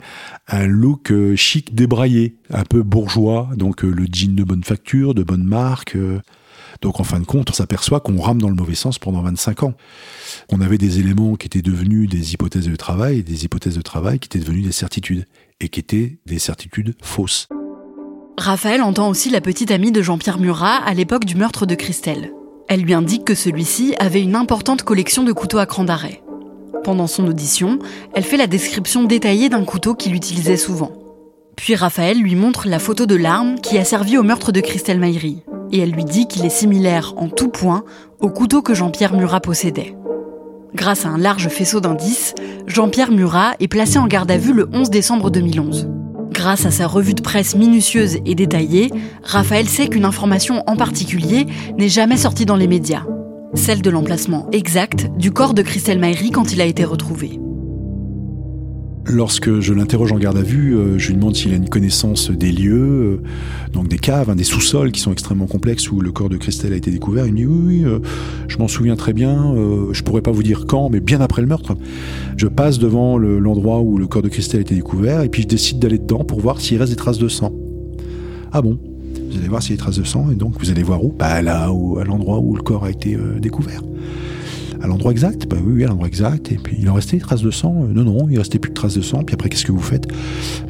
un 0.48 0.66
look 0.66 1.12
chic 1.36 1.74
débraillé, 1.74 2.36
un 2.50 2.64
peu 2.64 2.82
bourgeois, 2.82 3.50
donc 3.56 3.82
le 3.82 4.06
jean 4.10 4.34
de 4.34 4.44
bonne 4.44 4.64
facture, 4.64 5.14
de 5.14 5.22
bonne 5.22 5.44
marque. 5.44 5.96
Donc 6.82 7.00
en 7.00 7.04
fin 7.04 7.20
de 7.20 7.24
compte, 7.24 7.50
on 7.50 7.52
s'aperçoit 7.52 8.00
qu'on 8.00 8.20
rame 8.20 8.40
dans 8.40 8.48
le 8.48 8.54
mauvais 8.54 8.74
sens 8.74 8.98
pendant 8.98 9.22
25 9.22 9.62
ans. 9.64 9.74
On 10.50 10.60
avait 10.60 10.78
des 10.78 10.98
éléments 10.98 11.36
qui 11.36 11.46
étaient 11.46 11.62
devenus 11.62 12.08
des 12.08 12.34
hypothèses 12.34 12.68
de 12.68 12.76
travail, 12.76 13.18
et 13.18 13.22
des 13.22 13.44
hypothèses 13.44 13.76
de 13.76 13.82
travail 13.82 14.18
qui 14.18 14.26
étaient 14.26 14.38
devenues 14.44 14.62
des 14.62 14.72
certitudes 14.72 15.26
et 15.60 15.68
qui 15.68 15.80
étaient 15.80 16.18
des 16.26 16.38
certitudes 16.38 16.94
fausses. 17.02 17.48
Raphaël 18.38 18.82
entend 18.82 19.08
aussi 19.08 19.28
la 19.30 19.40
petite 19.40 19.70
amie 19.70 19.92
de 19.92 20.00
Jean-Pierre 20.00 20.38
Murat 20.38 20.76
à 20.76 20.94
l'époque 20.94 21.26
du 21.26 21.34
meurtre 21.34 21.66
de 21.66 21.74
Christelle. 21.74 22.32
Elle 22.68 22.82
lui 22.82 22.94
indique 22.94 23.24
que 23.24 23.34
celui-ci 23.34 23.94
avait 23.98 24.22
une 24.22 24.36
importante 24.36 24.82
collection 24.82 25.24
de 25.24 25.32
couteaux 25.32 25.58
à 25.58 25.66
cran 25.66 25.84
d'arrêt. 25.84 26.22
Pendant 26.84 27.06
son 27.06 27.26
audition, 27.26 27.78
elle 28.14 28.24
fait 28.24 28.38
la 28.38 28.46
description 28.46 29.04
détaillée 29.04 29.48
d'un 29.50 29.64
couteau 29.64 29.94
qu'il 29.94 30.14
utilisait 30.14 30.56
souvent. 30.56 30.92
Puis 31.56 31.74
Raphaël 31.74 32.18
lui 32.20 32.34
montre 32.34 32.68
la 32.68 32.78
photo 32.78 33.06
de 33.06 33.14
l'arme 33.14 33.56
qui 33.60 33.78
a 33.78 33.84
servi 33.84 34.16
au 34.16 34.22
meurtre 34.22 34.52
de 34.52 34.60
Christelle 34.60 34.98
Maïri. 34.98 35.42
Et 35.72 35.78
elle 35.78 35.92
lui 35.92 36.04
dit 36.04 36.26
qu'il 36.26 36.44
est 36.44 36.50
similaire 36.50 37.14
en 37.16 37.28
tout 37.28 37.48
point 37.48 37.84
au 38.18 38.28
couteau 38.28 38.62
que 38.62 38.74
Jean-Pierre 38.74 39.14
Murat 39.14 39.40
possédait. 39.40 39.94
Grâce 40.74 41.04
à 41.04 41.08
un 41.08 41.18
large 41.18 41.48
faisceau 41.48 41.80
d'indices, 41.80 42.34
Jean-Pierre 42.66 43.10
Murat 43.10 43.52
est 43.60 43.68
placé 43.68 43.98
en 43.98 44.06
garde 44.06 44.30
à 44.30 44.38
vue 44.38 44.52
le 44.52 44.68
11 44.72 44.90
décembre 44.90 45.30
2011. 45.30 45.88
Grâce 46.32 46.64
à 46.64 46.70
sa 46.70 46.86
revue 46.86 47.14
de 47.14 47.22
presse 47.22 47.56
minutieuse 47.56 48.18
et 48.24 48.34
détaillée, 48.34 48.90
Raphaël 49.22 49.68
sait 49.68 49.88
qu'une 49.88 50.04
information 50.04 50.62
en 50.66 50.76
particulier 50.76 51.46
n'est 51.76 51.88
jamais 51.88 52.16
sortie 52.16 52.46
dans 52.46 52.56
les 52.56 52.68
médias. 52.68 53.04
Celle 53.54 53.82
de 53.82 53.90
l'emplacement 53.90 54.48
exact 54.52 55.10
du 55.16 55.32
corps 55.32 55.54
de 55.54 55.62
Christelle 55.62 55.98
Maïri 55.98 56.30
quand 56.30 56.52
il 56.52 56.60
a 56.60 56.64
été 56.64 56.84
retrouvé. 56.84 57.40
Lorsque 59.06 59.60
je 59.60 59.72
l'interroge 59.72 60.12
en 60.12 60.18
garde 60.18 60.36
à 60.36 60.42
vue, 60.42 60.76
euh, 60.76 60.98
je 60.98 61.08
lui 61.08 61.14
demande 61.14 61.34
s'il 61.34 61.52
a 61.52 61.56
une 61.56 61.70
connaissance 61.70 62.30
des 62.30 62.52
lieux, 62.52 63.20
euh, 63.22 63.22
donc 63.72 63.88
des 63.88 63.98
caves, 63.98 64.28
hein, 64.28 64.36
des 64.36 64.44
sous-sols 64.44 64.92
qui 64.92 65.00
sont 65.00 65.10
extrêmement 65.10 65.46
complexes 65.46 65.90
où 65.90 66.00
le 66.02 66.12
corps 66.12 66.28
de 66.28 66.36
Christelle 66.36 66.74
a 66.74 66.76
été 66.76 66.90
découvert. 66.90 67.26
Il 67.26 67.34
dit 67.34 67.46
oui, 67.46 67.62
oui, 67.66 67.84
euh, 67.84 68.00
je 68.46 68.58
m'en 68.58 68.68
souviens 68.68 68.96
très 68.96 69.14
bien. 69.14 69.54
je 69.92 70.02
pourrais 70.02 70.20
pas 70.20 70.30
vous 70.30 70.42
dire 70.42 70.66
quand, 70.66 70.90
mais 70.90 71.00
bien 71.00 71.20
après 71.20 71.40
le 71.40 71.48
meurtre. 71.48 71.76
Je 72.36 72.46
passe 72.46 72.78
devant 72.78 73.16
l'endroit 73.16 73.80
où 73.80 73.96
le 73.96 74.06
corps 74.06 74.22
de 74.22 74.28
Christelle 74.28 74.60
a 74.60 74.62
été 74.62 74.74
découvert 74.74 75.22
et 75.22 75.28
puis 75.28 75.42
je 75.42 75.48
décide 75.48 75.78
d'aller 75.78 75.98
dedans 75.98 76.24
pour 76.24 76.40
voir 76.40 76.60
s'il 76.60 76.78
reste 76.78 76.92
des 76.92 76.96
traces 76.96 77.18
de 77.18 77.28
sang. 77.28 77.52
Ah 78.52 78.60
bon? 78.60 78.78
Vous 79.30 79.38
allez 79.38 79.48
voir 79.48 79.62
s'il 79.62 79.72
y 79.72 79.74
a 79.74 79.76
des 79.76 79.82
traces 79.82 79.98
de 79.98 80.04
sang 80.04 80.30
et 80.30 80.34
donc 80.34 80.54
vous 80.60 80.70
allez 80.70 80.82
voir 80.82 81.02
où? 81.02 81.14
Bah 81.16 81.40
là, 81.40 81.72
où, 81.72 81.98
à 81.98 82.04
l'endroit 82.04 82.38
où 82.38 82.54
le 82.54 82.62
corps 82.62 82.84
a 82.84 82.90
été 82.90 83.16
découvert 83.40 83.82
à 84.82 84.86
l'endroit 84.86 85.12
exact 85.12 85.46
Bah 85.48 85.56
oui, 85.62 85.84
à 85.84 85.88
l'endroit 85.88 86.08
exact. 86.08 86.50
Et 86.52 86.56
puis 86.56 86.76
il 86.78 86.88
en 86.88 86.94
restait 86.94 87.16
des 87.16 87.22
traces 87.22 87.42
de 87.42 87.50
sang 87.50 87.84
euh, 87.84 87.92
Non, 87.92 88.04
non, 88.04 88.28
il 88.30 88.38
restait 88.38 88.58
plus 88.58 88.70
de 88.70 88.74
traces 88.74 88.94
de 88.94 89.02
sang. 89.02 89.22
Puis 89.22 89.34
après, 89.34 89.48
qu'est-ce 89.48 89.64
que 89.64 89.72
vous 89.72 89.80
faites? 89.80 90.08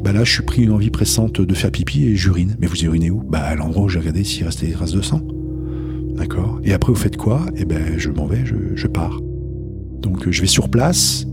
Bah 0.03 0.11
là, 0.11 0.23
je 0.23 0.31
suis 0.31 0.43
pris 0.43 0.63
une 0.63 0.71
envie 0.71 0.89
pressante 0.89 1.41
de 1.41 1.53
faire 1.53 1.71
pipi 1.71 2.05
et 2.05 2.15
j'urine. 2.15 2.55
Mais 2.59 2.67
vous 2.67 2.83
urinez 2.83 3.09
où? 3.09 3.23
Bah 3.23 3.39
à 3.39 3.55
l'endroit 3.55 3.85
où 3.85 3.89
j'ai 3.89 3.99
regardé 3.99 4.23
s'il 4.23 4.45
restait 4.45 4.67
des 4.67 4.73
traces 4.73 4.91
de 4.91 5.01
sang. 5.01 5.21
D'accord? 6.15 6.59
Et 6.63 6.73
après, 6.73 6.91
vous 6.91 6.99
faites 6.99 7.17
quoi? 7.17 7.45
Eh 7.55 7.65
ben, 7.65 7.97
je 7.97 8.09
m'en 8.09 8.25
vais, 8.25 8.43
je, 8.45 8.87
pars. 8.87 9.19
Donc 10.01 10.29
je 10.29 10.41
vais 10.41 10.47
sur 10.47 10.69
place 10.69 11.25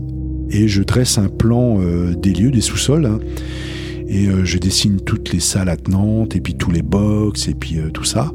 et 0.49 0.67
je 0.67 0.81
dresse 0.81 1.17
un 1.17 1.27
plan 1.27 1.79
euh, 1.79 2.15
des 2.15 2.33
lieux, 2.33 2.51
des 2.51 2.61
sous-sols. 2.61 3.05
Hein. 3.05 3.19
et 4.07 4.27
euh, 4.27 4.45
je 4.45 4.57
dessine 4.57 4.99
toutes 5.01 5.33
les 5.33 5.39
salles 5.39 5.69
attenantes 5.69 6.35
et 6.35 6.41
puis 6.41 6.55
tous 6.55 6.71
les 6.71 6.81
box 6.81 7.47
et 7.49 7.53
puis 7.53 7.77
tout 7.93 8.05
ça. 8.05 8.31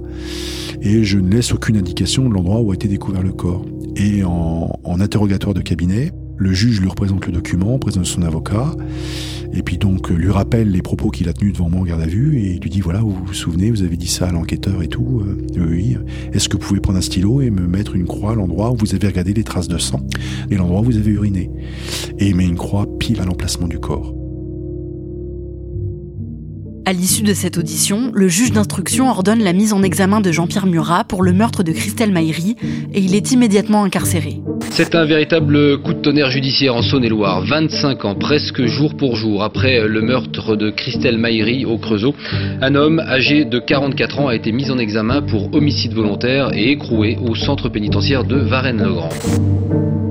Et 0.82 1.02
je 1.02 1.18
ne 1.18 1.30
laisse 1.30 1.52
aucune 1.52 1.78
indication 1.78 2.28
de 2.28 2.34
l'endroit 2.34 2.60
où 2.60 2.72
a 2.72 2.74
été 2.74 2.88
découvert 2.88 3.22
le 3.22 3.32
corps. 3.32 3.64
Et 3.96 4.24
en, 4.24 4.70
interrogatoire 5.00 5.54
de 5.54 5.60
cabinet, 5.60 6.12
le 6.36 6.52
juge 6.52 6.80
lui 6.80 6.88
représente 6.88 7.26
le 7.26 7.32
document, 7.32 7.78
présente 7.78 8.06
son 8.06 8.22
avocat, 8.22 8.72
et 9.52 9.62
puis 9.62 9.78
donc 9.78 10.08
lui 10.10 10.30
rappelle 10.30 10.70
les 10.70 10.82
propos 10.82 11.10
qu'il 11.10 11.28
a 11.28 11.32
tenus 11.32 11.52
devant 11.52 11.68
moi 11.68 11.80
en 11.80 11.84
garde 11.84 12.00
à 12.00 12.06
vue, 12.06 12.40
et 12.40 12.58
lui 12.58 12.70
dit 12.70 12.80
voilà, 12.80 13.00
vous 13.00 13.12
vous 13.12 13.34
souvenez, 13.34 13.70
vous 13.70 13.82
avez 13.82 13.96
dit 13.96 14.08
ça 14.08 14.28
à 14.28 14.32
l'enquêteur 14.32 14.82
et 14.82 14.88
tout, 14.88 15.22
euh, 15.24 15.66
oui, 15.68 15.96
est-ce 16.32 16.48
que 16.48 16.56
vous 16.56 16.62
pouvez 16.66 16.80
prendre 16.80 16.98
un 16.98 17.02
stylo 17.02 17.40
et 17.40 17.50
me 17.50 17.66
mettre 17.66 17.94
une 17.94 18.06
croix 18.06 18.32
à 18.32 18.34
l'endroit 18.34 18.72
où 18.72 18.76
vous 18.76 18.94
avez 18.94 19.06
regardé 19.06 19.32
les 19.34 19.44
traces 19.44 19.68
de 19.68 19.78
sang, 19.78 20.00
et 20.50 20.56
l'endroit 20.56 20.80
où 20.80 20.84
vous 20.84 20.96
avez 20.96 21.12
uriné? 21.12 21.50
Et 22.18 22.28
il 22.28 22.36
met 22.36 22.46
une 22.46 22.56
croix 22.56 22.86
pile 22.98 23.20
à 23.20 23.24
l'emplacement 23.24 23.68
du 23.68 23.78
corps. 23.78 24.14
À 26.86 26.92
l'issue 26.92 27.22
de 27.22 27.32
cette 27.32 27.56
audition, 27.56 28.10
le 28.12 28.28
juge 28.28 28.52
d'instruction 28.52 29.08
ordonne 29.08 29.42
la 29.42 29.54
mise 29.54 29.72
en 29.72 29.82
examen 29.82 30.20
de 30.20 30.30
Jean-Pierre 30.30 30.66
Murat 30.66 31.04
pour 31.04 31.22
le 31.22 31.32
meurtre 31.32 31.62
de 31.62 31.72
Christelle 31.72 32.12
Maïri 32.12 32.56
et 32.92 33.00
il 33.00 33.14
est 33.14 33.32
immédiatement 33.32 33.84
incarcéré. 33.84 34.42
C'est 34.70 34.94
un 34.94 35.06
véritable 35.06 35.80
coup 35.80 35.94
de 35.94 36.00
tonnerre 36.00 36.30
judiciaire 36.30 36.76
en 36.76 36.82
Saône-et-Loire. 36.82 37.42
25 37.46 38.04
ans, 38.04 38.14
presque 38.14 38.66
jour 38.66 38.94
pour 38.98 39.16
jour, 39.16 39.42
après 39.42 39.88
le 39.88 40.02
meurtre 40.02 40.56
de 40.56 40.68
Christelle 40.68 41.16
Maïri 41.16 41.64
au 41.64 41.78
Creusot, 41.78 42.14
un 42.60 42.74
homme 42.74 43.00
âgé 43.00 43.46
de 43.46 43.58
44 43.58 44.20
ans 44.20 44.28
a 44.28 44.34
été 44.34 44.52
mis 44.52 44.70
en 44.70 44.78
examen 44.78 45.22
pour 45.22 45.54
homicide 45.54 45.94
volontaire 45.94 46.52
et 46.52 46.70
écroué 46.72 47.16
au 47.26 47.34
centre 47.34 47.70
pénitentiaire 47.70 48.24
de 48.24 48.36
Varennes-le-Grand. 48.36 50.03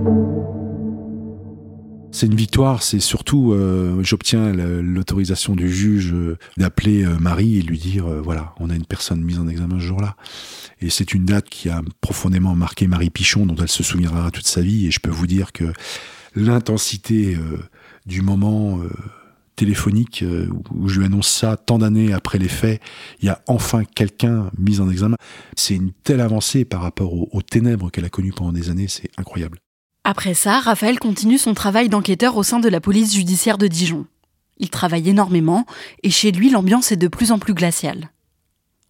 C'est 2.16 2.28
une 2.28 2.36
victoire, 2.36 2.84
c'est 2.84 3.00
surtout, 3.00 3.54
euh, 3.54 4.04
j'obtiens 4.04 4.54
l'autorisation 4.54 5.56
du 5.56 5.68
juge 5.74 6.14
euh, 6.14 6.38
d'appeler 6.58 7.04
euh, 7.04 7.18
Marie 7.18 7.58
et 7.58 7.64
lui 7.64 7.80
dire, 7.80 8.06
voilà, 8.06 8.54
on 8.60 8.70
a 8.70 8.76
une 8.76 8.86
personne 8.86 9.24
mise 9.24 9.40
en 9.40 9.48
examen 9.48 9.80
ce 9.80 9.86
jour-là. 9.86 10.16
Et 10.80 10.92
c'est 10.92 11.16
une 11.16 11.26
date 11.26 11.50
qui 11.50 11.70
a 11.70 11.82
profondément 12.02 12.54
marqué 12.54 12.86
Marie 12.86 13.10
Pichon, 13.10 13.48
dont 13.48 13.56
elle 13.56 13.68
se 13.68 13.82
souviendra 13.82 14.30
toute 14.30 14.46
sa 14.46 14.62
vie. 14.62 14.86
Et 14.86 14.92
je 14.92 15.00
peux 15.00 15.10
vous 15.10 15.26
dire 15.26 15.52
que 15.54 15.74
l'intensité 16.36 17.36
du 18.06 18.22
moment 18.22 18.80
téléphonique 19.56 20.24
où 20.72 20.88
je 20.88 21.00
lui 21.00 21.08
annonce 21.08 21.30
ça 21.30 21.58
tant 21.58 21.80
d'années 21.80 22.14
après 22.14 22.38
les 22.38 22.48
faits, 22.48 22.80
il 23.22 23.26
y 23.26 23.30
a 23.30 23.42
enfin 23.48 23.86
quelqu'un 23.86 24.52
mis 24.60 24.80
en 24.80 24.90
examen. 24.90 25.18
C'est 25.56 25.76
une 25.76 25.92
telle 26.04 26.22
avancée 26.22 26.64
par 26.64 26.82
rapport 26.82 27.14
aux 27.14 27.42
ténèbres 27.42 27.90
qu'elle 27.90 28.06
a 28.06 28.10
connues 28.10 28.34
pendant 28.34 28.54
des 28.54 28.70
années, 28.70 28.88
c'est 28.88 29.10
incroyable. 29.18 29.58
Après 30.06 30.34
ça, 30.34 30.60
Raphaël 30.60 31.00
continue 31.00 31.38
son 31.38 31.54
travail 31.54 31.88
d'enquêteur 31.88 32.36
au 32.36 32.44
sein 32.44 32.60
de 32.60 32.68
la 32.68 32.82
police 32.82 33.14
judiciaire 33.14 33.58
de 33.58 33.68
Dijon. 33.68 34.06
Il 34.58 34.70
travaille 34.70 35.10
énormément 35.10 35.66
et 36.04 36.10
chez 36.10 36.32
lui 36.32 36.50
l'ambiance 36.50 36.92
est 36.92 36.98
de 36.98 37.08
plus 37.08 37.32
en 37.32 37.40
plus 37.40 37.54
glaciale. 37.54 38.10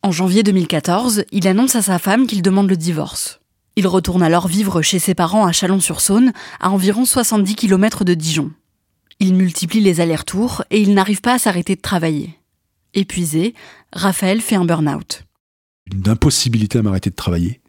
En 0.01 0.11
janvier 0.11 0.41
2014, 0.41 1.25
il 1.31 1.47
annonce 1.47 1.75
à 1.75 1.83
sa 1.83 1.99
femme 1.99 2.25
qu'il 2.25 2.41
demande 2.41 2.67
le 2.67 2.75
divorce. 2.75 3.39
Il 3.75 3.87
retourne 3.87 4.23
alors 4.23 4.47
vivre 4.47 4.81
chez 4.81 4.99
ses 4.99 5.13
parents 5.13 5.45
à 5.45 5.51
Chalon-sur-Saône, 5.51 6.33
à 6.59 6.71
environ 6.71 7.05
70 7.05 7.55
km 7.55 8.03
de 8.03 8.13
Dijon. 8.15 8.51
Il 9.19 9.35
multiplie 9.35 9.81
les 9.81 10.01
allers-retours 10.01 10.63
et 10.71 10.81
il 10.81 10.93
n'arrive 10.95 11.21
pas 11.21 11.35
à 11.35 11.39
s'arrêter 11.39 11.75
de 11.75 11.81
travailler. 11.81 12.37
Épuisé, 12.95 13.53
Raphaël 13.93 14.41
fait 14.41 14.55
un 14.55 14.65
burn-out. 14.65 15.23
Une 15.91 16.09
impossibilité 16.09 16.79
à 16.79 16.81
m'arrêter 16.81 17.09
de 17.09 17.15
travailler 17.15 17.61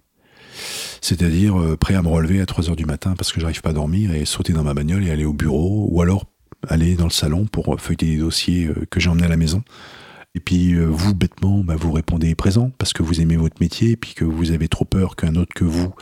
c'est-à-dire 1.04 1.60
euh, 1.60 1.76
prêt 1.76 1.94
à 1.94 2.00
me 2.00 2.08
relever 2.08 2.40
à 2.40 2.46
3 2.46 2.70
heures 2.70 2.76
du 2.76 2.86
matin 2.86 3.14
parce 3.14 3.30
que 3.30 3.38
j'arrive 3.38 3.60
pas 3.60 3.70
à 3.70 3.72
dormir 3.74 4.14
et 4.14 4.24
sauter 4.24 4.54
dans 4.54 4.64
ma 4.64 4.72
bagnole 4.72 5.06
et 5.06 5.10
aller 5.10 5.26
au 5.26 5.34
bureau 5.34 5.86
ou 5.90 6.00
alors 6.00 6.24
aller 6.66 6.94
dans 6.94 7.04
le 7.04 7.10
salon 7.10 7.44
pour 7.44 7.78
feuilleter 7.78 8.06
les 8.06 8.16
dossiers 8.16 8.68
euh, 8.68 8.86
que 8.88 9.00
j'ai 9.00 9.10
emmenés 9.10 9.26
à 9.26 9.28
la 9.28 9.36
maison. 9.36 9.62
Et 10.34 10.40
puis 10.40 10.72
euh, 10.72 10.86
vous, 10.86 11.14
bêtement, 11.14 11.62
bah, 11.62 11.76
vous 11.76 11.92
répondez 11.92 12.34
présent 12.34 12.72
parce 12.78 12.94
que 12.94 13.02
vous 13.02 13.20
aimez 13.20 13.36
votre 13.36 13.56
métier 13.60 13.90
et 13.90 13.96
puis 13.98 14.14
que 14.14 14.24
vous 14.24 14.50
avez 14.50 14.66
trop 14.68 14.86
peur 14.86 15.14
qu'un 15.14 15.34
autre 15.34 15.52
que 15.54 15.64
vous 15.64 15.92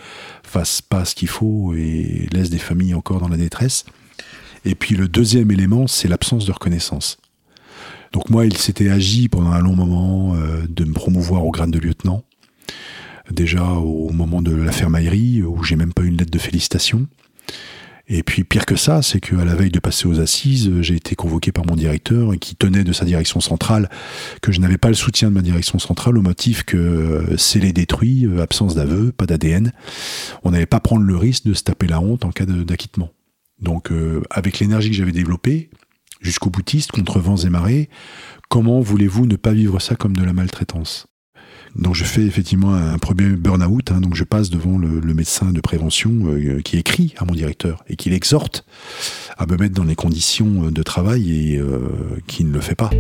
fasse 0.45 0.81
pas 0.81 1.05
ce 1.05 1.17
qu'il 1.17 1.29
faut 1.29 1.75
et 1.75 2.29
laisse 2.33 2.51
des 2.51 2.59
familles 2.59 2.95
encore 2.95 3.19
dans 3.19 3.29
la 3.29 3.37
détresse. 3.37 3.85
Et 4.65 4.77
puis 4.77 4.95
le 4.95 5.09
deuxième 5.09 5.51
élément, 5.51 5.89
c'est 5.89 6.07
l'absence 6.07 6.47
de 6.47 6.53
reconnaissance. 6.53 7.19
Donc 8.13 8.31
moi, 8.31 8.47
il 8.47 8.57
s'était 8.57 8.89
agi 8.89 9.29
pendant 9.29 9.51
un 9.51 9.61
long 9.61 9.75
moment 9.75 10.37
de 10.69 10.85
me 10.85 10.93
promouvoir 10.93 11.45
au 11.45 11.51
grade 11.51 11.73
de 11.73 11.81
lieutenant 11.81 12.23
déjà 13.33 13.65
au 13.65 14.11
moment 14.11 14.43
de 14.43 14.55
l'affaire 14.55 14.91
Maillerie, 14.91 15.43
où 15.43 15.63
j'ai 15.65 15.77
même 15.77 15.93
pas 15.93 16.03
eu 16.03 16.09
une 16.09 16.17
lettre 16.17 16.31
de 16.31 16.39
félicitations. 16.39 17.07
Et 18.09 18.23
puis 18.23 18.45
pire 18.45 18.67
que 18.67 18.77
ça, 18.77 19.01
c'est 19.01 19.21
qu'à 19.21 19.45
la 19.45 19.55
veille 19.55 19.71
de 19.71 19.79
passer 19.79 20.07
aux 20.07 20.21
assises, 20.21 20.71
j'ai 20.81 20.97
été 20.97 21.15
convoqué 21.15 21.53
par 21.53 21.65
mon 21.67 21.77
directeur 21.77 22.33
qui 22.41 22.57
tenait 22.57 22.85
de 22.85 22.93
sa 22.93 23.05
direction 23.05 23.41
centrale 23.41 23.89
que 24.43 24.53
je 24.53 24.61
n'avais 24.61 24.77
pas 24.77 24.89
le 24.89 24.95
soutien 24.95 25.29
de 25.29 25.35
ma 25.35 25.41
direction 25.41 25.79
centrale 25.79 26.19
au 26.19 26.23
motif 26.23 26.65
que 26.65 26.77
euh, 26.77 27.37
scellé 27.37 27.73
détruit, 27.73 28.27
euh, 28.27 28.43
absence 28.43 28.75
d'aveu, 28.75 29.13
pas 29.13 29.27
d'ADN. 29.27 29.73
On 30.43 30.51
n'allait 30.51 30.67
pas 30.67 30.81
prendre 30.81 31.05
le 31.05 31.17
risque 31.17 31.47
de 31.47 31.55
se 31.55 31.63
taper 31.63 31.87
la 31.87 32.01
honte 32.01 32.25
en 32.25 32.33
cas 32.33 32.45
d'acquittement. 32.45 33.11
Donc 33.61 33.93
euh, 33.93 34.23
avec 34.31 34.59
l'énergie 34.59 34.91
que 34.91 34.97
j'avais 34.97 35.13
développée, 35.13 35.71
jusqu'au 36.21 36.51
boutiste, 36.51 36.91
contre 36.91 37.21
vents 37.21 37.37
et 37.37 37.51
marées, 37.51 37.89
comment 38.49 38.81
voulez-vous 38.81 39.27
ne 39.27 39.37
pas 39.37 39.53
vivre 39.53 39.81
ça 39.81 39.95
comme 39.95 40.17
de 40.17 40.25
la 40.25 40.33
maltraitance? 40.33 41.07
Donc 41.75 41.95
je 41.95 42.05
fais 42.05 42.23
effectivement 42.23 42.75
un 42.75 42.99
premier 42.99 43.29
burn-out, 43.31 43.91
hein, 43.91 44.01
donc 44.01 44.15
je 44.15 44.25
passe 44.25 44.51
devant 44.51 44.79
le, 44.79 45.15
médecin 45.15 45.53
de 45.53 45.61
prévention 45.61 46.11
euh, 46.27 46.61
qui 46.63 46.79
écrit 46.79 47.15
à 47.19 47.25
mon 47.25 47.35
directeur 47.35 47.85
et 47.89 47.97
qui 47.97 48.11
l'exhorte 48.11 48.65
à 49.39 49.47
me 49.47 49.57
mettre 49.57 49.75
dans 49.75 49.85
les 49.85 49.95
conditions 49.95 50.71
de 50.71 50.83
travail 50.83 51.53
et 51.53 51.59
euh, 51.59 51.81
qui 52.27 52.45
ne 52.45 52.53
le 52.53 52.61
fait 52.61 52.75
pas. 52.75 52.91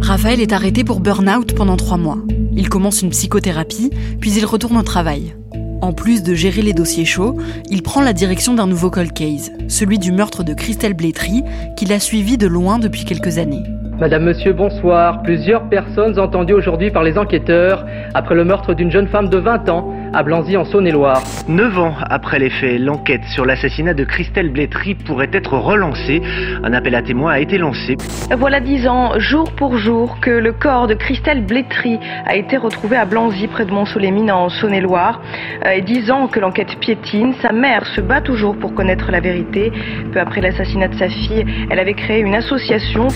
Raphaël 0.00 0.40
est 0.40 0.52
arrêté 0.52 0.84
pour 0.84 1.00
burn-out 1.00 1.54
pendant 1.54 1.76
trois 1.76 1.96
mois. 1.96 2.18
Il 2.52 2.68
commence 2.68 3.02
une 3.02 3.10
psychothérapie, 3.10 3.90
puis 4.20 4.32
il 4.32 4.44
retourne 4.44 4.76
au 4.76 4.82
travail. 4.82 5.36
En 5.82 5.92
plus 5.92 6.22
de 6.22 6.34
gérer 6.34 6.62
les 6.62 6.72
dossiers 6.72 7.04
chauds, 7.04 7.36
il 7.70 7.82
prend 7.82 8.00
la 8.00 8.12
direction 8.12 8.54
d'un 8.54 8.66
nouveau 8.66 8.90
cold 8.90 9.12
case, 9.12 9.52
celui 9.68 9.98
du 9.98 10.10
meurtre 10.10 10.42
de 10.42 10.54
Christelle 10.54 10.94
Blétry, 10.94 11.42
qu'il 11.76 11.92
a 11.92 12.00
suivi 12.00 12.38
de 12.38 12.46
loin 12.46 12.78
depuis 12.78 13.04
quelques 13.04 13.38
années. 13.38 13.62
Madame, 13.98 14.24
Monsieur, 14.24 14.52
bonsoir. 14.52 15.22
Plusieurs 15.22 15.70
personnes 15.70 16.18
entendues 16.18 16.52
aujourd'hui 16.52 16.90
par 16.90 17.02
les 17.02 17.16
enquêteurs 17.16 17.86
après 18.12 18.34
le 18.34 18.44
meurtre 18.44 18.74
d'une 18.74 18.90
jeune 18.90 19.08
femme 19.08 19.30
de 19.30 19.38
20 19.38 19.70
ans 19.70 19.90
à 20.12 20.22
Blanzy 20.22 20.54
en 20.58 20.66
Saône-et-Loire. 20.66 21.22
Neuf 21.48 21.78
ans 21.78 21.94
après 22.10 22.38
les 22.38 22.50
faits, 22.50 22.78
l'enquête 22.78 23.24
sur 23.24 23.46
l'assassinat 23.46 23.94
de 23.94 24.04
Christelle 24.04 24.50
Blétry 24.50 24.96
pourrait 24.96 25.30
être 25.32 25.54
relancée. 25.54 26.20
Un 26.62 26.74
appel 26.74 26.94
à 26.94 27.00
témoins 27.00 27.32
a 27.32 27.38
été 27.38 27.56
lancé. 27.56 27.96
Voilà 28.36 28.60
dix 28.60 28.86
ans, 28.86 29.18
jour 29.18 29.50
pour 29.52 29.78
jour, 29.78 30.20
que 30.20 30.30
le 30.30 30.52
corps 30.52 30.88
de 30.88 30.94
Christelle 30.94 31.46
Blétry 31.46 31.98
a 32.26 32.36
été 32.36 32.58
retrouvé 32.58 32.98
à 32.98 33.06
Blanzy, 33.06 33.46
près 33.46 33.64
de 33.64 33.70
Mont-Solémine, 33.70 34.30
en 34.30 34.50
Saône-et-Loire. 34.50 35.22
Euh, 35.64 35.70
et 35.70 35.80
dix 35.80 36.10
ans 36.10 36.28
que 36.28 36.38
l'enquête 36.38 36.78
piétine. 36.80 37.32
Sa 37.40 37.52
mère 37.52 37.86
se 37.86 38.02
bat 38.02 38.20
toujours 38.20 38.58
pour 38.58 38.74
connaître 38.74 39.10
la 39.10 39.20
vérité. 39.20 39.72
Peu 40.12 40.20
après 40.20 40.42
l'assassinat 40.42 40.88
de 40.88 40.96
sa 40.96 41.08
fille, 41.08 41.46
elle 41.70 41.78
avait 41.78 41.94
créé 41.94 42.20
une 42.20 42.34
association. 42.34 43.08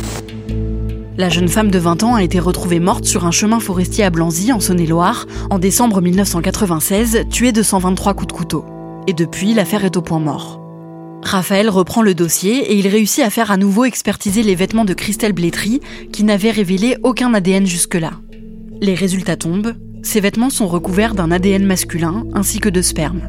La 1.21 1.29
jeune 1.29 1.49
femme 1.49 1.71
de 1.71 1.79
20 1.79 2.03
ans 2.03 2.15
a 2.15 2.23
été 2.23 2.41
retrouvée 2.41 2.81
morte 2.81 3.05
sur 3.05 3.27
un 3.27 3.31
chemin 3.31 3.61
forestier 3.61 4.05
à 4.05 4.09
Blanzy, 4.09 4.55
en 4.55 4.59
Saône-et-Loire, 4.59 5.27
en 5.51 5.59
décembre 5.59 6.01
1996, 6.01 7.27
tuée 7.29 7.53
de 7.53 7.63
123 7.63 8.15
coups 8.15 8.29
de 8.29 8.33
couteau. 8.33 8.65
Et 9.07 9.13
depuis, 9.13 9.53
l'affaire 9.53 9.85
est 9.85 9.99
au 9.99 10.01
point 10.01 10.19
mort. 10.19 10.63
Raphaël 11.23 11.69
reprend 11.69 12.01
le 12.01 12.15
dossier 12.15 12.73
et 12.73 12.75
il 12.75 12.89
réussit 12.89 13.23
à 13.23 13.29
faire 13.29 13.51
à 13.51 13.59
nouveau 13.59 13.85
expertiser 13.85 14.43
les 14.43 14.55
vêtements 14.55 14.87
de 14.87 14.95
Christelle 14.95 15.35
Blétry, 15.35 15.81
qui 16.11 16.25
n'avaient 16.25 16.53
révélé 16.53 16.97
aucun 17.03 17.35
ADN 17.35 17.67
jusque-là. 17.67 18.13
Les 18.81 18.95
résultats 18.95 19.37
tombent, 19.37 19.75
ces 20.03 20.21
vêtements 20.21 20.49
sont 20.49 20.69
recouverts 20.69 21.15
d'un 21.15 21.33
ADN 21.33 21.67
masculin 21.67 22.25
ainsi 22.33 22.61
que 22.61 22.71
de 22.71 22.81
sperme. 22.81 23.29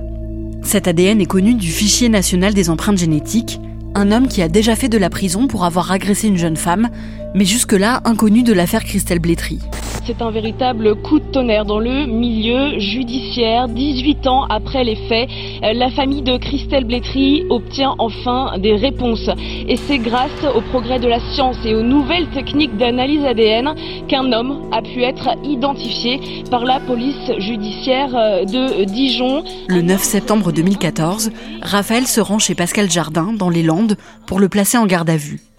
Cet 0.64 0.88
ADN 0.88 1.20
est 1.20 1.26
connu 1.26 1.56
du 1.56 1.70
fichier 1.70 2.08
national 2.08 2.54
des 2.54 2.70
empreintes 2.70 3.00
génétiques, 3.00 3.60
un 3.96 4.14
homme 4.14 4.30
qui 4.30 4.42
a 4.42 4.48
déjà 4.48 4.78
fait 4.78 4.88
de 4.88 4.98
la 4.98 5.10
prison 5.10 5.48
pour 5.48 5.66
avoir 5.66 5.92
agressé 5.92 6.30
une 6.30 6.38
jeune 6.38 6.56
femme, 6.56 6.90
mais 7.34 7.46
jusque-là 7.46 8.02
inconnu 8.06 8.44
de 8.44 8.54
l'affaire 8.54 8.84
Christelle 8.84 9.20
Blétry. 9.20 9.60
C'est 10.06 10.24
un 10.24 10.32
véritable 10.32 10.96
coup 10.96 11.20
de 11.20 11.26
tonnerre 11.26 11.64
dans 11.64 11.78
le 11.78 12.08
milieu 12.08 12.80
judiciaire. 12.80 13.68
18 13.68 14.26
ans 14.26 14.46
après 14.50 14.84
les 14.84 14.96
faits, 14.96 15.30
euh, 15.64 15.74
la 15.74 15.92
famille 15.92 16.24
de 16.24 16.38
Christelle 16.38 16.86
Blétry 16.86 17.46
obtient 17.50 17.94
enfin 18.00 18.58
des 18.58 18.76
réponses. 18.76 19.30
Et 19.68 19.78
c'est 19.78 20.00
grâce 20.00 20.32
au 20.56 20.62
progrès 20.62 21.00
de 21.00 21.08
la 21.08 21.20
science 21.34 21.58
et 21.66 21.76
aux 21.76 21.84
nouvelles 21.84 22.28
techniques 22.30 22.76
d'analyse 22.78 23.24
ADN 23.24 23.76
qu'un 24.08 24.32
homme 24.32 24.70
a 24.72 24.82
pu 24.82 25.04
être 25.04 25.30
identifié 25.44 26.20
par 26.50 26.66
la 26.66 26.80
police 26.80 27.32
judiciaire 27.38 28.16
euh, 28.16 28.44
de 28.44 28.86
Dijon. 28.86 29.44
Le 29.68 29.82
9 29.84 30.02
septembre 30.02 30.52
2014, 30.52 31.32
Raphaël 31.62 32.08
se 32.08 32.22
rend 32.22 32.40
chez 32.40 32.56
Pascal 32.56 32.90
Jardin 32.90 33.34
dans 33.34 33.50
les 33.50 33.64
Landes 33.64 33.98
pour 34.26 34.40
le 34.40 34.50
placer 34.50 34.80
en 34.80 34.88
garde 34.88 35.12
à 35.12 35.18
vue. 35.18 35.51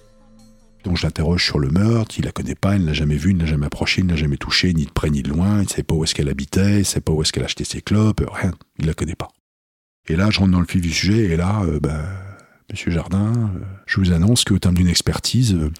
Donc 0.84 0.96
je 0.96 1.04
l'interroge 1.04 1.44
sur 1.44 1.58
le 1.58 1.68
meurtre, 1.68 2.16
il 2.18 2.24
la 2.24 2.32
connaît 2.32 2.54
pas, 2.54 2.74
il 2.76 2.82
ne 2.82 2.86
l'a 2.86 2.92
jamais 2.92 3.16
vu, 3.16 3.30
il 3.30 3.36
ne 3.36 3.42
l'a 3.42 3.46
jamais 3.46 3.66
approché, 3.66 4.00
il 4.00 4.06
ne 4.06 4.10
l'a 4.10 4.16
jamais 4.16 4.36
touché, 4.36 4.72
ni 4.74 4.84
de 4.84 4.90
près 4.90 5.10
ni 5.10 5.22
de 5.22 5.28
loin, 5.28 5.58
il 5.58 5.64
ne 5.64 5.68
sait 5.68 5.82
pas 5.82 5.94
où 5.94 6.02
est-ce 6.04 6.14
qu'elle 6.14 6.28
habitait, 6.28 6.74
il 6.74 6.78
ne 6.78 6.82
sait 6.82 7.00
pas 7.00 7.12
où 7.12 7.22
est-ce 7.22 7.32
qu'elle 7.32 7.44
achetait 7.44 7.64
ses 7.64 7.82
clopes, 7.82 8.24
rien, 8.32 8.52
il 8.78 8.86
la 8.86 8.94
connaît 8.94 9.14
pas. 9.14 9.28
Et 10.08 10.16
là, 10.16 10.30
je 10.30 10.40
rentre 10.40 10.50
dans 10.50 10.60
le 10.60 10.66
fil 10.66 10.80
du 10.80 10.90
sujet, 10.90 11.30
et 11.30 11.36
là, 11.36 11.62
euh, 11.64 11.78
ben, 11.78 12.04
Monsieur 12.70 12.90
Jardin, 12.90 13.32
euh, 13.32 13.60
je 13.86 14.00
vous 14.00 14.12
annonce 14.12 14.44
qu'au 14.44 14.58
terme 14.58 14.74
d'une 14.74 14.88
expertise, 14.88 15.54
euh, 15.54 15.70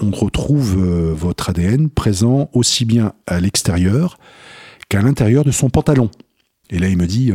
on 0.00 0.10
retrouve 0.10 0.74
votre 1.14 1.50
ADN 1.50 1.88
présent 1.88 2.50
aussi 2.52 2.84
bien 2.84 3.12
à 3.26 3.40
l'extérieur 3.40 4.18
qu'à 4.88 5.02
l'intérieur 5.02 5.44
de 5.44 5.52
son 5.52 5.70
pantalon. 5.70 6.10
Et 6.70 6.78
là, 6.78 6.88
il 6.88 6.96
me 6.96 7.06
dit, 7.06 7.32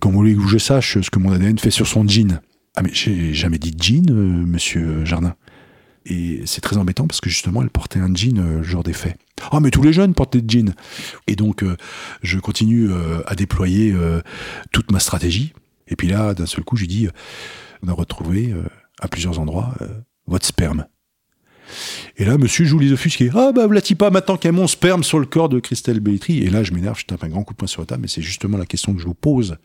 comment 0.00 0.18
voulez-vous 0.18 0.44
que 0.44 0.50
je 0.50 0.58
sache 0.58 1.00
ce 1.00 1.10
que 1.10 1.18
mon 1.18 1.32
ADN 1.32 1.58
fait 1.58 1.70
sur 1.70 1.86
son 1.86 2.06
jean 2.06 2.40
Ah 2.76 2.82
mais 2.82 2.90
j'ai 2.92 3.32
jamais 3.32 3.58
dit 3.58 3.74
jean, 3.78 4.10
Monsieur 4.12 5.04
Jardin. 5.04 5.34
Et 6.06 6.42
c'est 6.46 6.60
très 6.60 6.76
embêtant 6.76 7.06
parce 7.06 7.20
que 7.20 7.28
justement, 7.28 7.62
elle 7.62 7.70
portait 7.70 7.98
un 7.98 8.14
jean 8.14 8.38
euh, 8.38 8.82
des 8.82 8.92
faits. 8.92 9.16
Ah, 9.52 9.60
mais 9.60 9.70
tous 9.70 9.82
les 9.82 9.92
jeunes 9.92 10.14
portaient 10.14 10.40
des 10.40 10.58
jeans. 10.58 10.74
Et 11.26 11.36
donc, 11.36 11.62
euh, 11.62 11.76
je 12.22 12.38
continue 12.38 12.90
euh, 12.90 13.22
à 13.26 13.34
déployer 13.34 13.94
toute 14.72 14.90
ma 14.90 14.98
stratégie. 14.98 15.52
Et 15.88 15.96
puis 15.96 16.08
là, 16.08 16.34
d'un 16.34 16.46
seul 16.46 16.64
coup, 16.64 16.76
je 16.76 16.86
dis, 16.86 17.08
on 17.82 17.88
a 17.88 17.92
retrouvé 17.92 18.54
à 19.00 19.08
plusieurs 19.08 19.38
endroits 19.38 19.74
votre 20.26 20.46
sperme. 20.46 20.86
Et 22.16 22.24
là, 22.24 22.38
monsieur 22.38 22.64
joue 22.64 22.78
les 22.78 22.92
offusqués. 22.92 23.30
Ah, 23.34 23.52
bah, 23.52 23.66
voilà 23.66 23.80
pas 23.98 24.10
maintenant 24.10 24.36
qu'il 24.36 24.46
y 24.46 24.48
a 24.48 24.52
mon 24.52 24.66
sperme 24.66 25.02
sur 25.02 25.18
le 25.18 25.26
corps 25.26 25.48
de 25.48 25.60
Christelle 25.60 26.00
Belletri. 26.00 26.38
Et 26.38 26.50
là, 26.50 26.62
je 26.62 26.72
m'énerve, 26.72 26.98
je 26.98 27.06
tape 27.06 27.24
un 27.24 27.28
grand 27.28 27.44
coup 27.44 27.54
de 27.54 27.58
poing 27.58 27.68
sur 27.68 27.82
la 27.82 27.86
table, 27.86 28.02
mais 28.02 28.08
c'est 28.08 28.22
justement 28.22 28.58
la 28.58 28.66
question 28.66 28.94
que 28.94 29.00
je 29.00 29.06
vous 29.06 29.14
pose, 29.14 29.56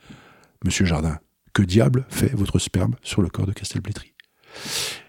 monsieur 0.63 0.85
Jardin. 0.85 1.19
Que 1.53 1.63
diable 1.63 2.05
fait 2.09 2.33
votre 2.33 2.59
sperme 2.59 2.95
sur 3.01 3.21
le 3.21 3.29
corps 3.29 3.45
de 3.45 3.53
Christelle 3.53 3.81
Belletri 3.81 4.13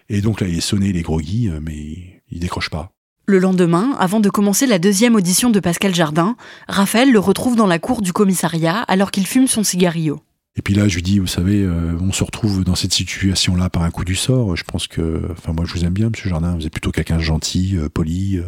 et 0.09 0.21
donc 0.21 0.41
là, 0.41 0.47
il 0.47 0.57
est 0.57 0.61
sonné, 0.61 0.89
il 0.89 0.97
est 0.97 1.01
groggy, 1.01 1.49
euh, 1.49 1.59
mais 1.61 2.21
il 2.29 2.39
décroche 2.39 2.69
pas. 2.69 2.91
Le 3.25 3.39
lendemain, 3.39 3.95
avant 3.99 4.21
de 4.21 4.29
commencer 4.29 4.65
la 4.65 4.79
deuxième 4.79 5.15
audition 5.15 5.49
de 5.49 5.59
Pascal 5.59 5.93
Jardin, 5.93 6.37
Raphaël 6.69 7.11
le 7.11 7.19
retrouve 7.19 7.57
dans 7.57 7.67
la 7.67 7.77
cour 7.77 8.01
du 8.01 8.13
commissariat 8.13 8.79
alors 8.83 9.11
qu'il 9.11 9.27
fume 9.27 9.47
son 9.47 9.63
cigario. 9.63 10.21
Et 10.57 10.61
puis 10.63 10.73
là, 10.73 10.87
je 10.87 10.95
lui 10.95 11.03
dis, 11.03 11.19
vous 11.19 11.27
savez, 11.27 11.61
euh, 11.61 11.95
on 12.01 12.11
se 12.11 12.23
retrouve 12.23 12.63
dans 12.63 12.73
cette 12.73 12.93
situation-là 12.93 13.69
par 13.69 13.83
un 13.83 13.91
coup 13.91 14.03
du 14.03 14.15
sort. 14.15 14.55
Je 14.55 14.63
pense 14.63 14.87
que, 14.87 15.21
enfin, 15.31 15.53
moi, 15.53 15.65
je 15.65 15.73
vous 15.73 15.85
aime 15.85 15.93
bien, 15.93 16.09
Monsieur 16.09 16.29
Jardin. 16.29 16.55
Vous 16.55 16.65
êtes 16.65 16.71
plutôt 16.71 16.91
quelqu'un 16.91 17.17
de 17.17 17.21
gentil, 17.21 17.77
euh, 17.77 17.89
poli. 17.89 18.37
Euh. 18.37 18.43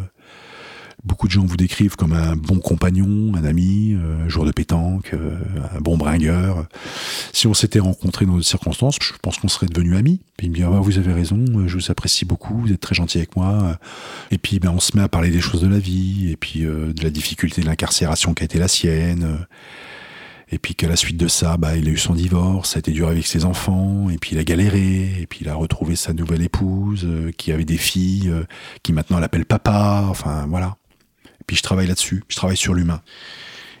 Beaucoup 1.04 1.26
de 1.26 1.32
gens 1.32 1.44
vous 1.44 1.56
décrivent 1.56 1.96
comme 1.96 2.12
un 2.12 2.36
bon 2.36 2.58
compagnon, 2.58 3.34
un 3.34 3.44
ami, 3.44 3.94
un 3.94 4.28
joueur 4.28 4.46
de 4.46 4.52
pétanque, 4.52 5.14
un 5.14 5.80
bon 5.80 5.96
bringueur. 5.96 6.66
Si 7.32 7.46
on 7.46 7.54
s'était 7.54 7.78
rencontrés 7.78 8.26
dans 8.26 8.34
d'autres 8.34 8.46
circonstances, 8.46 8.96
je 9.00 9.12
pense 9.22 9.38
qu'on 9.38 9.48
serait 9.48 9.66
devenus 9.66 9.96
amis. 9.96 10.20
Puis 10.36 10.46
il 10.46 10.50
me 10.50 10.56
dit, 10.56 10.62
ah, 10.62 10.68
vous 10.70 10.98
avez 10.98 11.12
raison, 11.12 11.44
je 11.66 11.76
vous 11.76 11.90
apprécie 11.90 12.24
beaucoup, 12.24 12.60
vous 12.60 12.72
êtes 12.72 12.80
très 12.80 12.94
gentil 12.94 13.18
avec 13.18 13.36
moi. 13.36 13.78
Et 14.30 14.38
puis, 14.38 14.58
ben, 14.58 14.70
on 14.70 14.80
se 14.80 14.96
met 14.96 15.02
à 15.02 15.08
parler 15.08 15.30
des 15.30 15.40
choses 15.40 15.62
de 15.62 15.68
la 15.68 15.78
vie, 15.78 16.30
et 16.30 16.36
puis 16.36 16.60
de 16.60 17.02
la 17.02 17.10
difficulté 17.10 17.62
de 17.62 17.66
l'incarcération 17.66 18.34
qui 18.34 18.42
a 18.42 18.44
été 18.44 18.58
la 18.58 18.68
sienne 18.68 19.46
et 20.52 20.58
puis 20.58 20.74
qu'à 20.74 20.88
la 20.88 20.96
suite 20.96 21.16
de 21.16 21.28
ça, 21.28 21.56
bah, 21.56 21.76
il 21.76 21.88
a 21.88 21.90
eu 21.90 21.96
son 21.96 22.14
divorce, 22.14 22.70
ça 22.70 22.78
a 22.78 22.80
été 22.80 22.90
dur 22.90 23.08
avec 23.08 23.26
ses 23.26 23.44
enfants, 23.44 24.10
et 24.10 24.18
puis 24.18 24.32
il 24.32 24.38
a 24.38 24.44
galéré, 24.44 25.20
et 25.20 25.26
puis 25.28 25.40
il 25.42 25.48
a 25.48 25.54
retrouvé 25.54 25.94
sa 25.94 26.12
nouvelle 26.12 26.42
épouse, 26.42 27.04
euh, 27.04 27.30
qui 27.36 27.52
avait 27.52 27.64
des 27.64 27.76
filles, 27.76 28.28
euh, 28.28 28.44
qui 28.82 28.92
maintenant 28.92 29.20
l'appelle 29.20 29.44
papa, 29.44 30.04
enfin 30.08 30.46
voilà. 30.48 30.76
Puis 31.50 31.56
je 31.56 31.64
travaille 31.64 31.88
là-dessus, 31.88 32.22
je 32.28 32.36
travaille 32.36 32.56
sur 32.56 32.74
l'humain. 32.74 33.02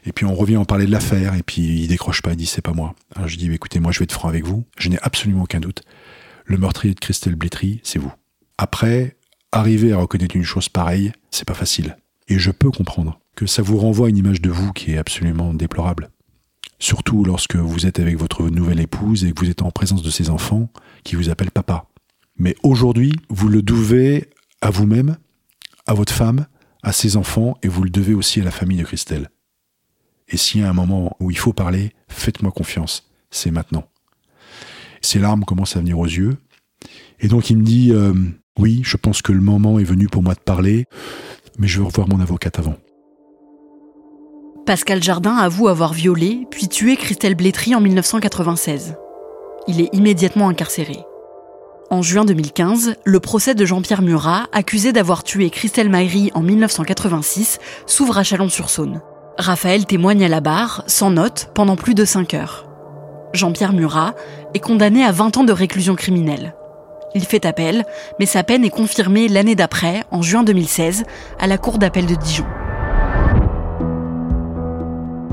Et 0.04 0.10
puis 0.10 0.24
on 0.24 0.34
revient 0.34 0.56
en 0.56 0.64
parler 0.64 0.86
de 0.86 0.90
l'affaire, 0.90 1.36
et 1.36 1.44
puis 1.44 1.62
il 1.82 1.86
décroche 1.86 2.20
pas, 2.20 2.32
il 2.32 2.36
dit 2.36 2.46
c'est 2.46 2.62
pas 2.62 2.72
moi. 2.72 2.96
Je 3.26 3.36
dis 3.36 3.48
écoutez, 3.52 3.78
moi 3.78 3.92
je 3.92 4.00
vais 4.00 4.02
être 4.06 4.12
franc 4.12 4.28
avec 4.28 4.44
vous, 4.44 4.64
je 4.76 4.88
n'ai 4.88 4.98
absolument 5.02 5.44
aucun 5.44 5.60
doute. 5.60 5.82
Le 6.46 6.58
meurtrier 6.58 6.94
de 6.94 6.98
Christelle 6.98 7.36
Blétry, 7.36 7.80
c'est 7.84 8.00
vous. 8.00 8.12
Après, 8.58 9.16
arriver 9.52 9.92
à 9.92 9.98
reconnaître 9.98 10.34
une 10.34 10.42
chose 10.42 10.68
pareille, 10.68 11.12
c'est 11.30 11.46
pas 11.46 11.54
facile. 11.54 11.96
Et 12.26 12.40
je 12.40 12.50
peux 12.50 12.72
comprendre 12.72 13.20
que 13.36 13.46
ça 13.46 13.62
vous 13.62 13.78
renvoie 13.78 14.08
une 14.08 14.16
image 14.16 14.42
de 14.42 14.50
vous 14.50 14.72
qui 14.72 14.94
est 14.94 14.98
absolument 14.98 15.54
déplorable 15.54 16.10
surtout 16.80 17.22
lorsque 17.24 17.54
vous 17.54 17.86
êtes 17.86 18.00
avec 18.00 18.16
votre 18.16 18.48
nouvelle 18.48 18.80
épouse 18.80 19.24
et 19.24 19.32
que 19.32 19.38
vous 19.44 19.50
êtes 19.50 19.62
en 19.62 19.70
présence 19.70 20.02
de 20.02 20.10
ses 20.10 20.30
enfants 20.30 20.68
qui 21.04 21.14
vous 21.14 21.28
appellent 21.28 21.50
papa. 21.52 21.86
Mais 22.36 22.56
aujourd'hui, 22.62 23.12
vous 23.28 23.48
le 23.48 23.62
devez 23.62 24.30
à 24.60 24.70
vous-même, 24.70 25.18
à 25.86 25.94
votre 25.94 26.12
femme, 26.12 26.46
à 26.82 26.92
ses 26.92 27.16
enfants 27.16 27.56
et 27.62 27.68
vous 27.68 27.82
le 27.82 27.90
devez 27.90 28.14
aussi 28.14 28.40
à 28.40 28.44
la 28.44 28.50
famille 28.50 28.78
de 28.78 28.84
Christelle. 28.84 29.30
Et 30.28 30.36
s'il 30.36 30.60
y 30.60 30.64
a 30.64 30.70
un 30.70 30.74
moment 30.74 31.16
où 31.20 31.30
il 31.30 31.38
faut 31.38 31.52
parler, 31.52 31.92
faites-moi 32.08 32.52
confiance, 32.52 33.10
c'est 33.30 33.50
maintenant. 33.50 33.84
Ses 35.02 35.18
larmes 35.18 35.44
commencent 35.44 35.76
à 35.76 35.80
venir 35.80 35.98
aux 35.98 36.06
yeux. 36.06 36.36
Et 37.18 37.28
donc 37.28 37.50
il 37.50 37.58
me 37.58 37.64
dit, 37.64 37.92
euh, 37.92 38.14
oui, 38.58 38.82
je 38.84 38.96
pense 38.96 39.22
que 39.22 39.32
le 39.32 39.40
moment 39.40 39.78
est 39.78 39.84
venu 39.84 40.06
pour 40.06 40.22
moi 40.22 40.34
de 40.34 40.40
parler, 40.40 40.86
mais 41.58 41.66
je 41.66 41.78
veux 41.78 41.84
revoir 41.84 42.08
mon 42.08 42.20
avocate 42.20 42.58
avant. 42.58 42.76
Pascal 44.66 45.02
Jardin 45.02 45.34
avoue 45.36 45.68
avoir 45.68 45.92
violé 45.92 46.46
puis 46.50 46.68
tué 46.68 46.96
Christelle 46.96 47.34
Blétry 47.34 47.74
en 47.74 47.80
1996. 47.80 48.94
Il 49.66 49.80
est 49.80 49.88
immédiatement 49.92 50.48
incarcéré. 50.48 50.98
En 51.92 52.02
juin 52.02 52.24
2015, 52.24 52.94
le 53.04 53.18
procès 53.18 53.56
de 53.56 53.66
Jean-Pierre 53.66 54.02
Murat, 54.02 54.46
accusé 54.52 54.92
d'avoir 54.92 55.24
tué 55.24 55.50
Christelle 55.50 55.88
Maillery 55.88 56.30
en 56.34 56.40
1986, 56.40 57.58
s'ouvre 57.84 58.16
à 58.16 58.22
Chalon-sur-Saône. 58.22 59.00
Raphaël 59.38 59.86
témoigne 59.86 60.24
à 60.24 60.28
la 60.28 60.40
barre, 60.40 60.84
sans 60.86 61.10
note, 61.10 61.50
pendant 61.52 61.74
plus 61.74 61.96
de 61.96 62.04
5 62.04 62.34
heures. 62.34 62.64
Jean-Pierre 63.32 63.72
Murat 63.72 64.14
est 64.54 64.60
condamné 64.60 65.04
à 65.04 65.10
20 65.10 65.38
ans 65.38 65.44
de 65.44 65.52
réclusion 65.52 65.96
criminelle. 65.96 66.54
Il 67.16 67.24
fait 67.24 67.44
appel, 67.44 67.84
mais 68.20 68.26
sa 68.26 68.44
peine 68.44 68.64
est 68.64 68.70
confirmée 68.70 69.26
l'année 69.26 69.56
d'après, 69.56 70.04
en 70.12 70.22
juin 70.22 70.44
2016, 70.44 71.02
à 71.40 71.48
la 71.48 71.58
Cour 71.58 71.78
d'appel 71.78 72.06
de 72.06 72.14
Dijon. 72.14 72.46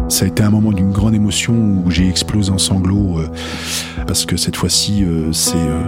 Ça 0.09 0.25
a 0.25 0.27
été 0.27 0.41
un 0.41 0.49
moment 0.49 0.71
d'une 0.71 0.91
grande 0.91 1.13
émotion 1.13 1.53
où 1.53 1.91
j'ai 1.91 2.07
explosé 2.07 2.49
en 2.49 2.57
sanglots 2.57 3.19
euh, 3.19 3.29
parce 4.07 4.25
que 4.25 4.37
cette 4.37 4.55
fois-ci, 4.55 5.03
euh, 5.03 5.31
euh, 5.55 5.81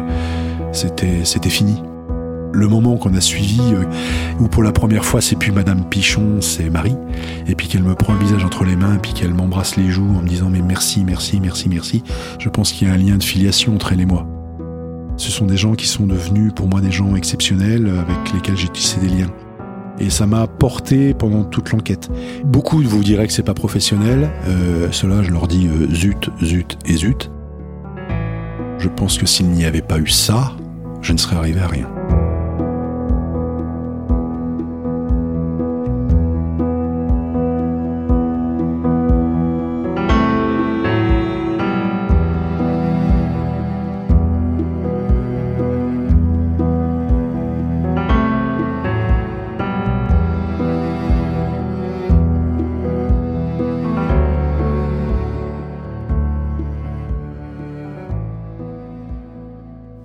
c'était, 0.80 1.50
fini. 1.50 1.82
Le 2.52 2.68
moment 2.68 2.98
qu'on 2.98 3.14
a 3.14 3.22
suivi, 3.22 3.62
où 4.40 4.48
pour 4.48 4.64
la 4.64 4.72
première 4.72 5.06
fois 5.06 5.22
c'est 5.22 5.36
plus 5.36 5.52
Madame 5.52 5.86
Pichon, 5.86 6.42
c'est 6.42 6.70
Marie, 6.70 6.96
et 7.48 7.56
puis 7.56 7.68
qu'elle 7.68 7.84
me 7.84 7.96
prend 7.96 8.14
le 8.14 8.20
visage 8.20 8.44
entre 8.44 8.64
les 8.64 8.76
mains, 8.76 8.98
puis 8.98 9.14
qu'elle 9.14 9.34
m'embrasse 9.34 9.78
les 9.78 9.90
joues 9.90 10.16
en 10.18 10.22
me 10.22 10.28
disant 10.28 10.50
mais 10.50 10.62
merci, 10.62 11.04
merci, 11.04 11.40
merci, 11.40 11.70
merci. 11.70 12.04
Je 12.40 12.50
pense 12.50 12.72
qu'il 12.72 12.88
y 12.88 12.92
a 12.92 12.94
un 12.94 12.98
lien 12.98 13.18
de 13.18 13.24
filiation 13.24 13.76
entre 13.76 13.94
elle 13.94 14.02
et 14.02 14.06
moi. 14.06 14.26
Ce 15.18 15.32
sont 15.32 15.46
des 15.46 15.58
gens 15.58 15.76
qui 15.76 15.86
sont 15.86 16.08
devenus 16.08 16.54
pour 16.56 16.68
moi 16.68 16.82
des 16.82 16.92
gens 16.92 17.16
exceptionnels 17.16 17.88
avec 17.88 18.34
lesquels 18.34 18.58
j'ai 18.58 18.70
tissé 18.70 19.00
des 19.00 19.10
liens 19.10 19.32
et 20.00 20.10
ça 20.10 20.26
m'a 20.26 20.48
porté 20.48 21.14
pendant 21.14 21.44
toute 21.44 21.72
l'enquête. 21.72 22.10
Beaucoup 22.46 22.82
vous 22.82 23.04
diraient 23.04 23.28
que 23.28 23.34
c'est 23.34 23.44
pas 23.44 23.54
professionnel, 23.54 24.30
euh, 24.48 24.88
cela 24.92 25.22
je 25.24 25.32
leur 25.32 25.48
dis 25.48 25.68
euh, 25.68 25.94
zut, 25.94 26.30
zut 26.42 26.78
et 26.86 26.96
zut. 26.96 27.30
Je 28.80 28.88
pense 28.88 29.18
que 29.18 29.26
s'il 29.26 29.48
n'y 29.50 29.66
avait 29.66 29.82
pas 29.82 30.00
eu 30.00 30.08
ça, 30.08 30.54
je 31.02 31.14
ne 31.14 31.18
serais 31.18 31.36
arrivé 31.36 31.62
à 31.62 31.68
rien. 31.68 31.90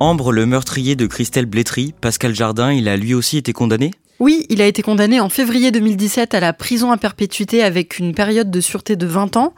Ambre, 0.04 0.32
le 0.32 0.44
meurtrier 0.44 0.96
de 0.96 1.06
Christelle 1.06 1.46
Blétry, 1.46 1.94
Pascal 1.98 2.34
Jardin, 2.34 2.70
il 2.74 2.90
a 2.90 2.96
lui 2.98 3.14
aussi 3.14 3.38
été 3.38 3.54
condamné? 3.54 3.90
Oui, 4.20 4.46
il 4.48 4.62
a 4.62 4.66
été 4.66 4.80
condamné 4.82 5.18
en 5.18 5.28
février 5.28 5.72
2017 5.72 6.34
à 6.34 6.40
la 6.40 6.52
prison 6.52 6.92
à 6.92 6.96
perpétuité 6.96 7.64
avec 7.64 7.98
une 7.98 8.14
période 8.14 8.48
de 8.48 8.60
sûreté 8.60 8.94
de 8.94 9.06
20 9.06 9.36
ans. 9.36 9.54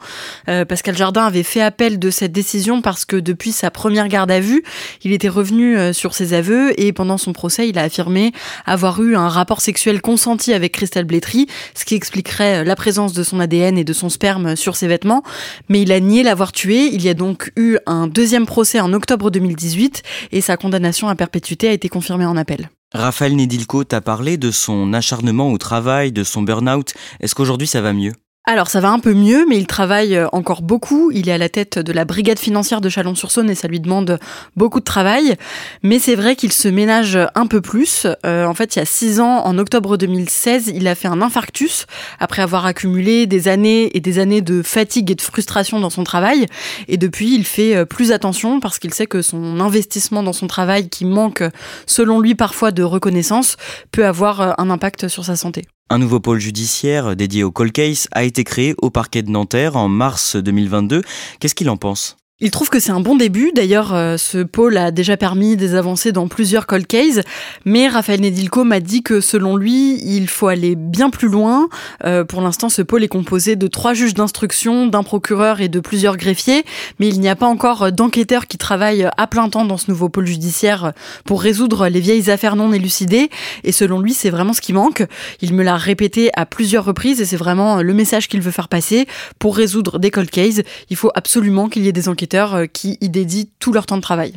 Euh, 0.49 0.65
Pascal 0.65 0.97
Jardin 0.97 1.25
avait 1.25 1.43
fait 1.43 1.61
appel 1.61 1.99
de 1.99 2.09
cette 2.09 2.31
décision 2.31 2.81
parce 2.81 3.05
que 3.05 3.17
depuis 3.17 3.51
sa 3.51 3.69
première 3.69 4.07
garde 4.07 4.31
à 4.31 4.39
vue, 4.39 4.63
il 5.03 5.13
était 5.13 5.29
revenu 5.29 5.77
euh, 5.77 5.93
sur 5.93 6.15
ses 6.15 6.33
aveux 6.33 6.77
et 6.81 6.91
pendant 6.91 7.19
son 7.19 7.33
procès, 7.33 7.69
il 7.69 7.77
a 7.77 7.83
affirmé 7.83 8.31
avoir 8.65 8.99
eu 9.03 9.15
un 9.15 9.29
rapport 9.29 9.61
sexuel 9.61 10.01
consenti 10.01 10.53
avec 10.53 10.71
Christelle 10.73 11.05
Blétry, 11.05 11.45
ce 11.75 11.85
qui 11.85 11.93
expliquerait 11.93 12.61
euh, 12.61 12.63
la 12.63 12.75
présence 12.75 13.13
de 13.13 13.21
son 13.21 13.39
ADN 13.39 13.77
et 13.77 13.83
de 13.83 13.93
son 13.93 14.09
sperme 14.09 14.55
sur 14.55 14.75
ses 14.75 14.87
vêtements. 14.87 15.21
Mais 15.69 15.83
il 15.83 15.91
a 15.91 15.99
nié 15.99 16.23
l'avoir 16.23 16.51
tué. 16.51 16.87
Il 16.91 17.03
y 17.03 17.09
a 17.09 17.13
donc 17.13 17.51
eu 17.57 17.77
un 17.85 18.07
deuxième 18.07 18.47
procès 18.47 18.79
en 18.79 18.91
octobre 18.93 19.29
2018 19.29 20.01
et 20.31 20.41
sa 20.41 20.57
condamnation 20.57 21.09
à 21.09 21.15
perpétuité 21.15 21.69
a 21.69 21.73
été 21.73 21.89
confirmée 21.89 22.25
en 22.25 22.35
appel. 22.35 22.69
Raphaël 22.93 23.35
Nedilko 23.35 23.83
t'a 23.83 23.99
parlé 23.99 24.37
de 24.37 24.49
son 24.49 24.93
acharnement 24.93 25.51
au 25.51 25.57
travail, 25.57 26.13
de 26.13 26.23
son 26.23 26.41
burn-out. 26.41 26.93
Est-ce 27.19 27.35
qu'aujourd'hui 27.35 27.67
ça 27.67 27.81
va 27.81 27.91
mieux? 27.91 28.13
Alors 28.49 28.69
ça 28.69 28.79
va 28.79 28.91
un 28.91 28.99
peu 28.99 29.13
mieux, 29.13 29.45
mais 29.45 29.57
il 29.57 29.67
travaille 29.67 30.15
euh, 30.15 30.27
encore 30.31 30.61
beaucoup. 30.61 31.11
Il 31.11 31.27
est 31.27 31.33
à 31.33 31.37
la 31.37 31.49
tête 31.49 31.79
de 31.79 31.91
la 31.91 32.05
brigade 32.05 32.39
financière 32.39 32.79
de 32.79 32.87
Chalon-sur-Saône 32.87 33.49
et 33.49 33.55
ça 33.55 33.67
lui 33.67 33.81
demande 33.81 34.19
beaucoup 34.55 34.79
de 34.79 34.85
travail. 34.85 35.35
Mais 35.83 35.99
c'est 35.99 36.15
vrai 36.15 36.37
qu'il 36.37 36.53
se 36.53 36.69
ménage 36.69 37.19
un 37.35 37.45
peu 37.45 37.59
plus. 37.59 38.07
Euh, 38.25 38.45
en 38.45 38.53
fait, 38.53 38.77
il 38.77 38.79
y 38.79 38.81
a 38.81 38.85
six 38.85 39.19
ans, 39.19 39.43
en 39.45 39.57
octobre 39.57 39.97
2016, 39.97 40.71
il 40.73 40.87
a 40.87 40.95
fait 40.95 41.09
un 41.09 41.21
infarctus 41.21 41.87
après 42.19 42.41
avoir 42.41 42.65
accumulé 42.65 43.27
des 43.27 43.49
années 43.49 43.95
et 43.97 43.99
des 43.99 44.17
années 44.17 44.41
de 44.41 44.61
fatigue 44.61 45.11
et 45.11 45.15
de 45.15 45.21
frustration 45.21 45.81
dans 45.81 45.89
son 45.89 46.05
travail. 46.05 46.45
Et 46.87 46.95
depuis, 46.95 47.35
il 47.35 47.43
fait 47.43 47.75
euh, 47.75 47.83
plus 47.83 48.13
attention 48.13 48.61
parce 48.61 48.79
qu'il 48.79 48.93
sait 48.93 49.07
que 49.07 49.21
son 49.21 49.59
investissement 49.59 50.23
dans 50.23 50.31
son 50.31 50.47
travail, 50.47 50.87
qui 50.87 51.03
manque 51.03 51.43
selon 51.85 52.21
lui 52.21 52.33
parfois 52.33 52.71
de 52.71 52.83
reconnaissance, 52.83 53.57
peut 53.91 54.05
avoir 54.05 54.57
un 54.57 54.69
impact 54.69 55.09
sur 55.09 55.25
sa 55.25 55.35
santé. 55.35 55.65
Un 55.89 55.99
nouveau 55.99 56.19
pôle 56.19 56.39
judiciaire 56.39 57.15
dédié 57.15 57.45
au 57.45 57.51
cold 57.51 57.71
case 57.71 58.09
a 58.11 58.25
été 58.25 58.43
créé 58.43 58.75
au 58.81 58.89
parquet 58.89 59.23
de 59.23 59.29
Nanterre 59.31 59.77
en 59.77 59.87
mars 59.87 60.35
2022. 60.35 61.01
Qu'est-ce 61.39 61.55
qu'il 61.55 61.69
en 61.69 61.77
pense? 61.77 62.17
Il 62.39 62.51
trouve 62.51 62.69
que 62.69 62.79
c'est 62.79 62.91
un 62.91 62.99
bon 62.99 63.15
début. 63.15 63.51
D'ailleurs, 63.55 63.95
euh, 63.95 64.15
ce 64.17 64.37
pôle 64.43 64.77
a 64.77 64.91
déjà 64.91 65.17
permis 65.17 65.57
des 65.57 65.73
avancées 65.73 66.11
dans 66.11 66.27
plusieurs 66.27 66.67
cold 66.67 66.85
cases. 66.85 67.21
Mais 67.65 67.87
Raphaël 67.87 68.21
Nedilko 68.21 68.63
m'a 68.63 68.79
dit 68.79 69.01
que 69.01 69.21
selon 69.21 69.57
lui, 69.57 69.99
il 70.05 70.27
faut 70.27 70.47
aller 70.47 70.75
bien 70.75 71.09
plus 71.09 71.29
loin. 71.29 71.67
Euh, 72.05 72.23
pour 72.23 72.41
l'instant, 72.41 72.69
ce 72.69 72.83
pôle 72.83 73.03
est 73.03 73.07
composé 73.07 73.55
de 73.55 73.65
trois 73.65 73.95
juges 73.95 74.13
d'instruction, 74.13 74.85
d'un 74.85 75.01
procureur 75.01 75.61
et 75.61 75.67
de 75.67 75.79
plusieurs 75.79 76.15
greffiers. 76.15 76.63
Mais 76.99 77.07
il 77.07 77.19
n'y 77.19 77.27
a 77.27 77.35
pas 77.35 77.47
encore 77.47 77.91
d'enquêteurs 77.91 78.45
qui 78.45 78.59
travaillent 78.59 79.09
à 79.17 79.25
plein 79.25 79.49
temps 79.49 79.65
dans 79.65 79.77
ce 79.77 79.89
nouveau 79.89 80.07
pôle 80.07 80.27
judiciaire 80.27 80.93
pour 81.25 81.41
résoudre 81.41 81.87
les 81.87 81.99
vieilles 81.99 82.29
affaires 82.29 82.55
non 82.55 82.71
élucidées. 82.71 83.31
Et 83.63 83.71
selon 83.71 83.99
lui, 83.99 84.13
c'est 84.13 84.29
vraiment 84.29 84.53
ce 84.53 84.61
qui 84.61 84.73
manque. 84.73 85.03
Il 85.41 85.55
me 85.55 85.63
l'a 85.63 85.75
répété 85.75 86.29
à 86.35 86.45
plusieurs 86.45 86.85
reprises 86.85 87.19
et 87.19 87.25
c'est 87.25 87.35
vraiment 87.35 87.81
le 87.81 87.93
message 87.95 88.27
qu'il 88.27 88.41
veut 88.41 88.51
faire 88.51 88.67
passer. 88.67 89.07
Pour 89.39 89.55
résoudre 89.55 89.97
des 89.97 90.11
cold 90.11 90.29
cases, 90.29 90.61
il 90.91 90.95
faut 90.95 91.09
absolument 91.15 91.67
qu'il 91.67 91.83
y 91.83 91.87
ait 91.87 91.91
des 91.91 92.07
enquêteurs 92.07 92.26
euh, 92.35 92.65
qui 92.67 92.97
y 93.01 93.09
dédient 93.09 93.45
tout 93.59 93.73
leur 93.73 93.85
temps 93.85 93.97
de 93.97 94.01
travail. 94.01 94.33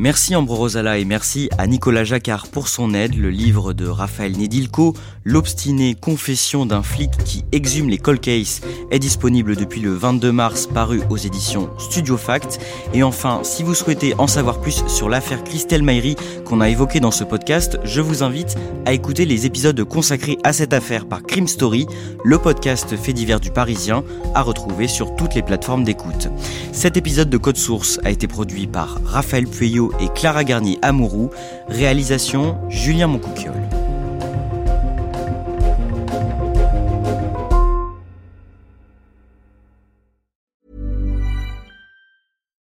Merci 0.00 0.34
Ambro 0.34 0.54
Rosala 0.54 0.96
et 0.96 1.04
merci 1.04 1.50
à 1.58 1.66
Nicolas 1.66 2.04
Jacquard 2.04 2.46
pour 2.46 2.68
son 2.68 2.94
aide. 2.94 3.16
Le 3.16 3.28
livre 3.28 3.74
de 3.74 3.86
Raphaël 3.86 4.32
Nedilko, 4.32 4.94
L'obstinée 5.24 5.94
confession 5.94 6.64
d'un 6.64 6.82
flic 6.82 7.10
qui 7.26 7.44
exhume 7.52 7.90
les 7.90 7.98
cold 7.98 8.18
cases, 8.18 8.62
est 8.90 8.98
disponible 8.98 9.54
depuis 9.54 9.82
le 9.82 9.92
22 9.92 10.32
mars, 10.32 10.66
paru 10.66 11.02
aux 11.10 11.18
éditions 11.18 11.68
Studio 11.78 12.16
Fact. 12.16 12.58
Et 12.94 13.02
enfin, 13.02 13.40
si 13.42 13.62
vous 13.62 13.74
souhaitez 13.74 14.14
en 14.16 14.26
savoir 14.26 14.62
plus 14.62 14.82
sur 14.88 15.10
l'affaire 15.10 15.44
Christelle 15.44 15.82
Maïri 15.82 16.16
qu'on 16.46 16.62
a 16.62 16.70
évoquée 16.70 17.00
dans 17.00 17.10
ce 17.10 17.22
podcast, 17.22 17.78
je 17.84 18.00
vous 18.00 18.22
invite 18.22 18.56
à 18.86 18.94
écouter 18.94 19.26
les 19.26 19.44
épisodes 19.44 19.84
consacrés 19.84 20.38
à 20.44 20.54
cette 20.54 20.72
affaire 20.72 21.06
par 21.06 21.22
Crime 21.22 21.46
Story, 21.46 21.86
le 22.24 22.38
podcast 22.38 22.96
fait 22.96 23.12
divers 23.12 23.40
du 23.40 23.50
Parisien, 23.50 24.02
à 24.34 24.40
retrouver 24.40 24.88
sur 24.88 25.14
toutes 25.14 25.34
les 25.34 25.42
plateformes 25.42 25.84
d'écoute. 25.84 26.28
Cet 26.72 26.96
épisode 26.96 27.28
de 27.28 27.36
Code 27.36 27.56
Source 27.56 27.98
a 28.04 28.10
été 28.10 28.26
produit 28.26 28.66
par 28.66 29.02
Raphaël 29.04 29.46
Pueyo 29.46 29.92
et 30.00 30.08
Clara 30.14 30.44
Garnier 30.44 30.78
Amourou. 30.82 31.30
Réalisation 31.68 32.58
Julien 32.70 33.08
Moncouquiole. 33.08 33.68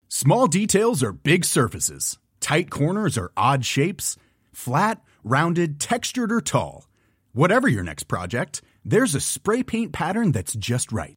Small 0.08 0.48
details 0.48 1.02
are 1.02 1.12
big 1.12 1.44
surfaces. 1.44 2.18
Tight 2.40 2.70
corners 2.70 3.18
are 3.18 3.30
odd 3.36 3.64
shapes. 3.64 4.16
Flat, 4.52 5.00
rounded, 5.22 5.78
textured, 5.78 6.32
or 6.32 6.40
tall. 6.40 6.88
Whatever 7.34 7.68
your 7.68 7.82
next 7.82 8.04
project, 8.04 8.62
there's 8.84 9.14
a 9.14 9.20
spray 9.20 9.62
paint 9.62 9.92
pattern 9.92 10.32
that's 10.32 10.54
just 10.54 10.92
right. 10.92 11.16